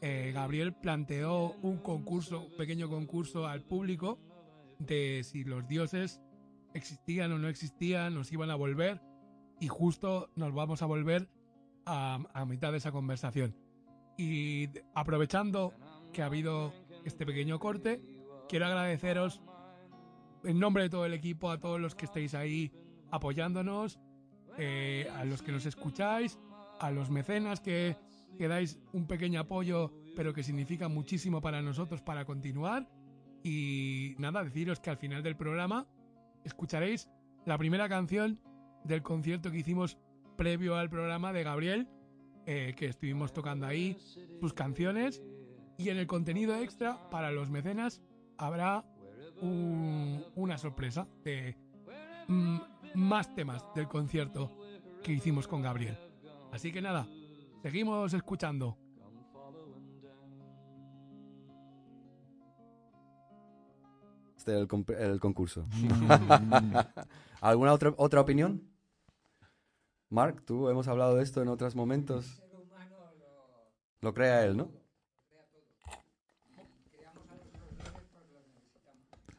[0.00, 4.18] eh, Gabriel planteó un concurso, un pequeño concurso al público
[4.78, 6.20] de si los dioses
[6.74, 9.00] existían o no existían, nos iban a volver
[9.58, 11.28] y justo nos vamos a volver
[11.84, 13.54] a, a mitad de esa conversación.
[14.16, 15.74] Y aprovechando
[16.12, 16.72] que ha habido
[17.04, 18.00] este pequeño corte,
[18.48, 19.42] quiero agradeceros
[20.44, 22.72] en nombre de todo el equipo, a todos los que estáis ahí
[23.10, 23.98] apoyándonos,
[24.58, 26.38] eh, a los que nos escucháis,
[26.80, 27.96] a los mecenas que,
[28.38, 32.88] que dais un pequeño apoyo, pero que significa muchísimo para nosotros para continuar.
[33.42, 35.86] Y nada, deciros que al final del programa
[36.44, 37.08] escucharéis
[37.46, 38.38] la primera canción
[38.84, 39.98] del concierto que hicimos
[40.36, 41.88] previo al programa de Gabriel,
[42.46, 43.96] eh, que estuvimos tocando ahí
[44.40, 45.22] sus canciones.
[45.78, 48.02] Y en el contenido extra, para los mecenas,
[48.36, 48.84] habrá
[49.40, 51.56] un- una sorpresa de
[52.28, 52.58] mm,
[52.94, 54.50] más temas del concierto
[55.02, 55.96] que hicimos con Gabriel.
[56.52, 57.06] Así que nada,
[57.62, 58.76] seguimos escuchando.
[64.36, 65.66] Este era el, el concurso.
[67.40, 68.62] ¿Alguna otra, otra opinión?
[70.08, 72.42] Mark, tú hemos hablado de esto en otros momentos.
[74.00, 74.79] Lo crea él, ¿no?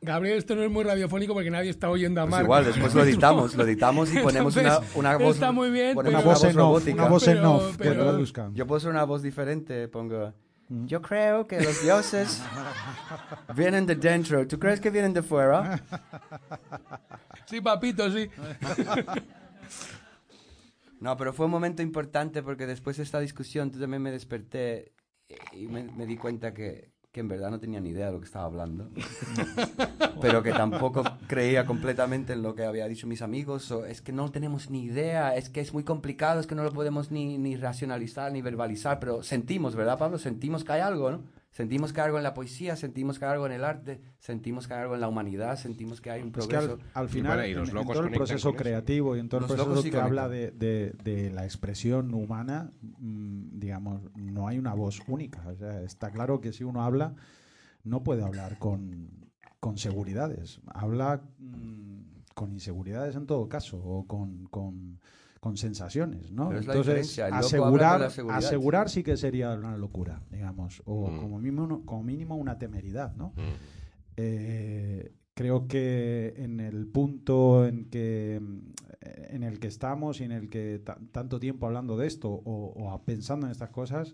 [0.03, 2.43] Gabriel, esto no es muy radiofónico porque nadie está oyendo a Pues Marc.
[2.45, 5.35] igual, después lo editamos, lo editamos y ponemos una, Entonces, una voz.
[5.35, 6.93] está muy bien, ponemos Una voz en off, robótica.
[6.93, 8.55] una voz en Pero- off, que pero- traduzcan.
[8.55, 10.33] Yo puedo hacer una voz diferente, pongo.
[10.69, 12.41] Yo creo que los dioses
[13.55, 14.47] vienen de dentro.
[14.47, 15.81] ¿Tú crees que vienen de fuera?
[17.45, 18.29] Sí, papito, sí.
[20.99, 24.93] No, pero fue un momento importante porque después de esta discusión tú también me desperté
[25.51, 28.19] y me, me di cuenta que, que en verdad no tenía ni idea de lo
[28.19, 28.89] que estaba hablando.
[30.21, 33.69] pero que tampoco creía completamente en lo que había dicho mis amigos.
[33.71, 36.63] O es que no tenemos ni idea, es que es muy complicado, es que no
[36.63, 38.99] lo podemos ni, ni racionalizar ni verbalizar.
[38.99, 40.17] Pero sentimos, ¿verdad, Pablo?
[40.19, 41.40] Sentimos que hay algo, ¿no?
[41.51, 45.57] Sentimos algo en la poesía, sentimos algo en el arte, sentimos algo en la humanidad,
[45.57, 46.89] sentimos que hay un Es que al, progreso.
[46.93, 49.27] al Y final, bueno, y en, los en locos todo el proceso creativo y en
[49.27, 54.47] todo el proceso sí que habla de, de- de la expresión humana, mm, digamos, no
[54.47, 55.43] hay una voz única.
[55.45, 57.15] O sea, está claro que si uno habla,
[57.83, 59.09] no puede hablar con,
[59.59, 60.61] con seguridades.
[60.67, 61.99] Habla mm,
[62.33, 64.99] con inseguridades en todo caso, o con, con,
[65.41, 66.49] con sensaciones, ¿no?
[66.49, 71.17] Pero Entonces, asegurar, asegurar sí que sería una locura, digamos, o Mm.
[71.19, 73.33] como, mínimo, como mínimo una temeridad, ¿no?
[73.35, 73.53] Mm.
[74.17, 78.71] Eh, creo que en el punto en que mm,
[79.01, 83.01] en el que estamos y en el que ta- tanto tiempo hablando de esto o,
[83.03, 84.13] pensando en estas cosas,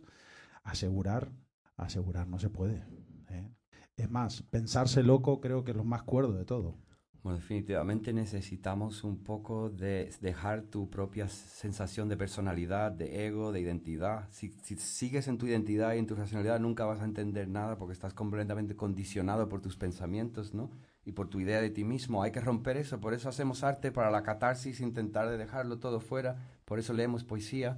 [0.64, 1.30] asegurar,
[1.76, 2.86] asegurar no se puede.
[3.30, 3.50] ¿eh?
[3.98, 6.78] Es más, pensarse loco creo que es lo más cuerdo de todo.
[7.24, 13.60] Bueno, definitivamente necesitamos un poco de dejar tu propia sensación de personalidad, de ego, de
[13.60, 14.28] identidad.
[14.32, 17.78] Si, si sigues en tu identidad y en tu racionalidad, nunca vas a entender nada
[17.78, 20.70] porque estás completamente condicionado por tus pensamientos, ¿no?
[21.06, 22.24] Y por tu idea de ti mismo.
[22.24, 23.00] Hay que romper eso.
[23.00, 26.38] Por eso hacemos arte para la catarsis, intentar de dejarlo todo fuera.
[26.66, 27.78] Por eso leemos poesía.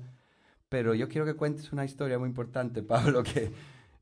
[0.69, 3.51] Pero yo quiero que cuentes una historia muy importante, Pablo, que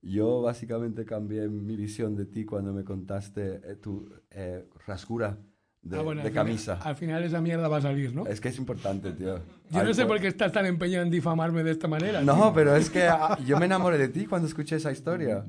[0.09, 5.37] yo básicamente cambié mi visión de ti cuando me contaste eh, tu eh, rasgura
[5.81, 6.73] de, Ah, bueno, de al final- camisa.
[6.81, 8.25] al final esa mierda va a salir, ¿no?
[8.25, 9.35] Es que es importante, tío.
[9.69, 12.21] Yo Ay, no sé por- por qué estás tan empeñado en difamarme de esta manera.
[12.21, 12.53] No, tío.
[12.53, 15.45] pero es que ah, yo me enamoré de ti cuando escuché esa historia.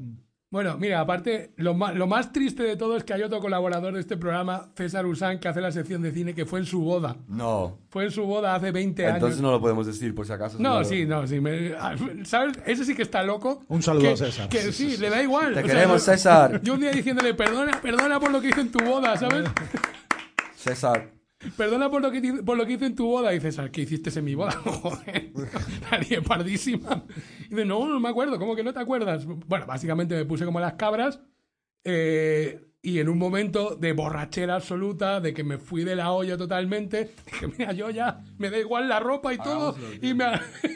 [0.50, 3.92] Bueno, mira, aparte, lo más, lo más triste de todo es que hay otro colaborador
[3.92, 6.80] de este programa, César Usán, que hace la sección de cine, que fue en su
[6.80, 7.16] boda.
[7.28, 7.76] No.
[7.90, 9.40] Fue en su boda hace 20 Entonces años.
[9.42, 10.56] no lo podemos decir, por si acaso.
[10.58, 11.38] No, sí, no, sí.
[11.38, 11.74] me-
[12.24, 12.58] ¿Sabes?
[12.64, 13.62] Ese sí que está loco.
[13.68, 14.48] Un saludo Que- a César.
[14.48, 15.52] Que sí, le da igual.
[15.52, 16.62] Te O queremos, César.
[16.62, 19.44] Yo un día diciéndole, perdona, perdona por lo que hice en tu boda, ¿sabes?
[20.56, 21.10] César.
[21.56, 23.32] Perdona por lo que, por lo que hice en tu boda.
[23.34, 24.52] Y César, ¿qué hiciste en mi boda?
[24.64, 25.30] Joder,
[25.90, 27.04] nadie pardísima.
[27.46, 29.24] Y dice, no, no me acuerdo, ¿cómo que no te acuerdas?
[29.24, 31.20] Bueno, básicamente me puse como las cabras.
[31.84, 36.36] eh, y en un momento de borrachera absoluta, de que me fui de la olla
[36.38, 40.26] totalmente, dije, mira, yo ya me da igual la ropa y todo, y me,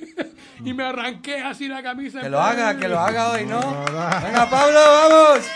[0.65, 2.21] y me arranqué así la camisa.
[2.21, 3.61] Que lo haga, que lo haga hoy, ¿no?
[3.61, 5.47] Venga, Pablo, vamos.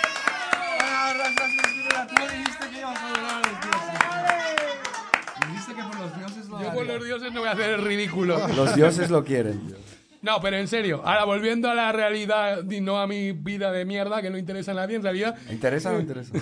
[6.74, 8.46] Los dioses no voy a hacer el ridículo.
[8.48, 9.74] Los dioses lo quieren.
[10.22, 13.84] No, pero en serio, ahora volviendo a la realidad y no a mi vida de
[13.84, 16.32] mierda que no interesa a nadie, en realidad ¿Me interesa o no interesa?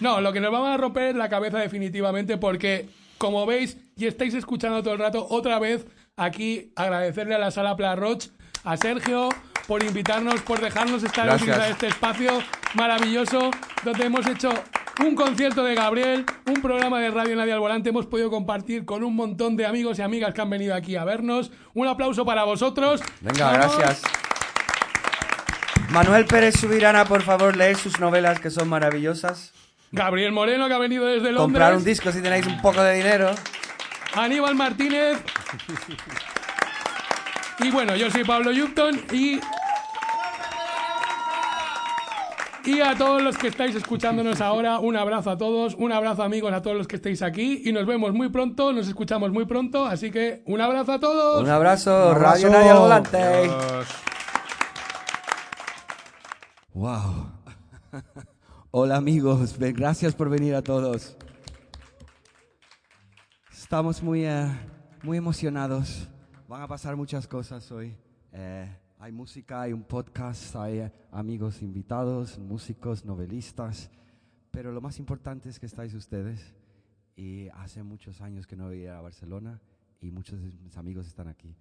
[0.00, 2.88] No, lo que nos vamos a romper es la cabeza definitivamente porque,
[3.18, 5.86] como veis y estáis escuchando todo el rato, otra vez
[6.16, 8.30] aquí agradecerle a la sala Pla Roche,
[8.64, 9.28] a Sergio,
[9.66, 11.42] por invitarnos, por dejarnos estar Gracias.
[11.48, 12.30] utilizar este espacio
[12.74, 13.50] maravilloso
[13.84, 14.50] donde hemos hecho
[15.00, 19.02] un concierto de Gabriel, un programa de Radio Nadie al Volante, hemos podido compartir con
[19.04, 21.50] un montón de amigos y amigas que han venido aquí a vernos.
[21.74, 23.00] Un aplauso para vosotros.
[23.20, 23.76] Venga, Vamos.
[23.78, 24.02] gracias.
[25.90, 29.52] Manuel Pérez Subirana, por favor, leed sus novelas que son maravillosas.
[29.92, 31.42] Gabriel Moreno, que ha venido desde Londres.
[31.42, 33.30] Comprar un disco si tenéis un poco de dinero.
[34.14, 35.18] Aníbal Martínez.
[37.60, 39.38] Y bueno, yo soy Pablo Yupton y.
[42.66, 46.50] Y a todos los que estáis escuchándonos ahora, un abrazo a todos, un abrazo amigos
[46.52, 49.84] a todos los que estéis aquí y nos vemos muy pronto, nos escuchamos muy pronto,
[49.84, 51.42] así que un abrazo a todos.
[51.42, 52.48] Un abrazo, Un Radio abrazo.
[52.48, 53.16] Nadie al Volante.
[53.18, 53.88] Adiós.
[56.72, 57.26] Wow.
[58.70, 61.18] Hola amigos, gracias por venir a todos.
[63.52, 64.48] Estamos muy, eh,
[65.02, 66.08] muy emocionados.
[66.48, 67.94] Van a pasar muchas cosas hoy.
[68.32, 73.90] Eh, hay música, hay un podcast, hay amigos invitados, músicos, novelistas.
[74.50, 76.54] Pero lo más importante es que estáis ustedes.
[77.16, 79.60] Y hace muchos años que no veía a Barcelona
[80.00, 81.54] y muchos de mis amigos están aquí.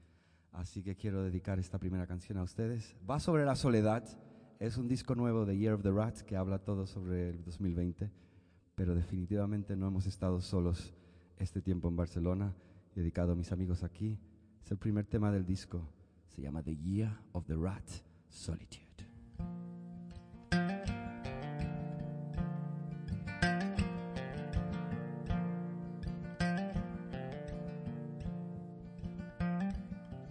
[0.52, 2.96] Así que quiero dedicar esta primera canción a ustedes.
[3.10, 4.04] Va sobre la soledad.
[4.60, 8.12] Es un disco nuevo de Year of the Rat que habla todo sobre el 2020,
[8.76, 10.94] pero definitivamente no hemos estado solos
[11.38, 12.54] este tiempo en Barcelona,
[12.96, 14.18] dedicado a mis amigos aquí.
[14.64, 15.90] Es el primer tema del disco.
[16.36, 19.06] Se llama The Year of the Rat, Solitude.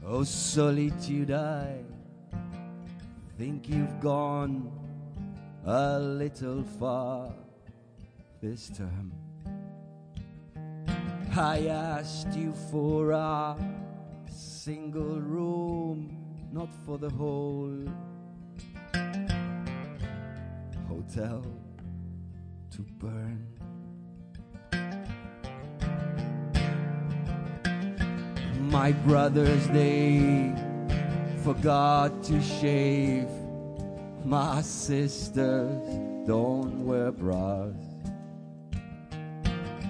[0.04, 1.84] Oh, solitude, I
[3.38, 4.72] think you've gone
[5.64, 7.32] a little far
[8.40, 9.12] this time.
[11.36, 13.56] I asked you for a
[14.64, 16.16] single room,
[16.52, 17.84] not for the whole
[20.86, 21.44] hotel
[22.70, 23.44] to burn.
[28.70, 30.54] My brothers, they
[31.42, 33.26] forgot to shave.
[34.24, 35.82] My sisters
[36.24, 37.74] don't wear bras.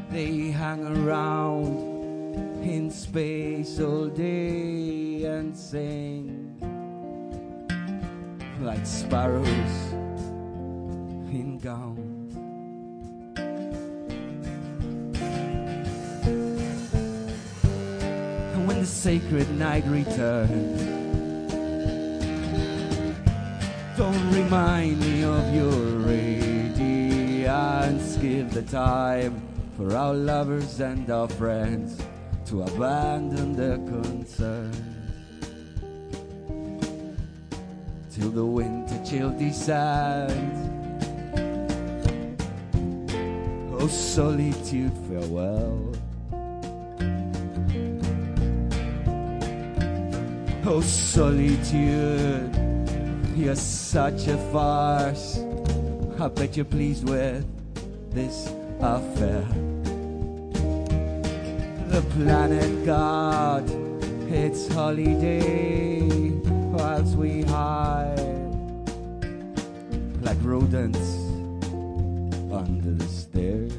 [0.09, 1.92] They hang around
[2.35, 6.55] in space all day and sing
[8.61, 9.93] like sparrows
[11.31, 12.35] in gowns.
[18.55, 20.83] And when the sacred night returns,
[23.97, 25.73] don't remind me of your
[26.07, 28.17] radiance.
[28.17, 29.43] Give the time
[29.77, 32.02] for our lovers and our friends
[32.53, 34.77] to abandon their concerns.
[38.15, 40.69] Till the winter chill descends.
[43.73, 45.95] Oh, solitude, farewell.
[50.67, 52.55] Oh, solitude,
[53.35, 55.39] you're such a farce.
[56.21, 57.47] I bet you're pleased with
[58.13, 59.72] this affair.
[61.93, 63.71] The planet God,
[64.31, 66.31] it's holiday
[66.73, 68.19] whilst we hide
[70.23, 70.99] like rodents
[72.51, 73.75] under the stairs.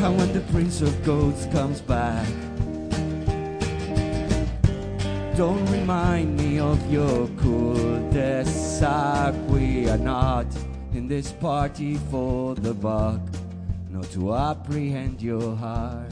[0.00, 2.28] And when the Prince of Goats comes back,
[5.36, 9.34] don't remind me of your cul-de-sac.
[9.48, 10.46] We are not
[11.12, 13.20] this party for the buck,
[13.90, 16.10] not to apprehend your heart.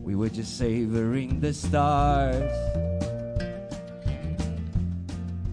[0.00, 2.52] We were just savoring the stars.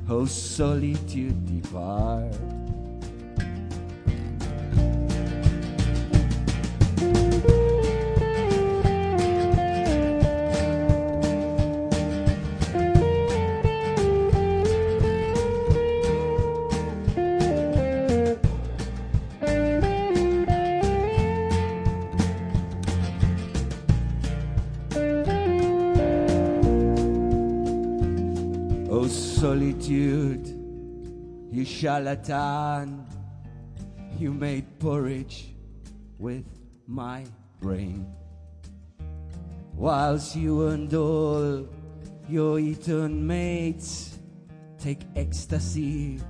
[0.07, 2.48] Oh, solitude depart.
[31.59, 33.05] You charlatan,
[34.17, 35.53] you made porridge
[36.17, 36.45] with
[36.87, 37.25] my
[37.59, 38.07] brain.
[39.73, 41.67] Whilst you and all
[42.29, 44.19] your eaten mates
[44.77, 46.21] take ecstasy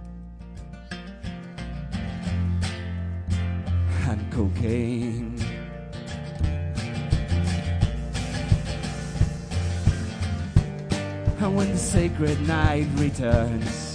[4.07, 5.39] and cocaine.
[11.39, 13.88] And when the sacred night returns,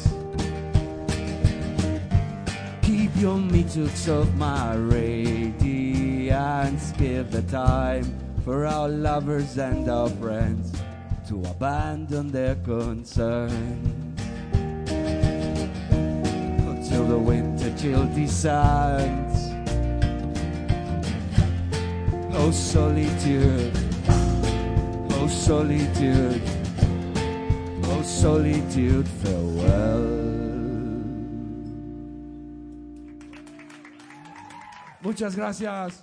[3.25, 5.63] your meters of my radiance.
[6.99, 8.05] Give the time
[8.45, 10.77] for our lovers and our friends
[11.29, 13.81] to abandon their concern
[16.69, 19.41] until the winter chill descends.
[22.35, 23.73] Oh solitude,
[25.13, 26.43] oh solitude,
[27.85, 29.84] oh solitude, farewell.
[35.05, 36.03] Muchas gracias.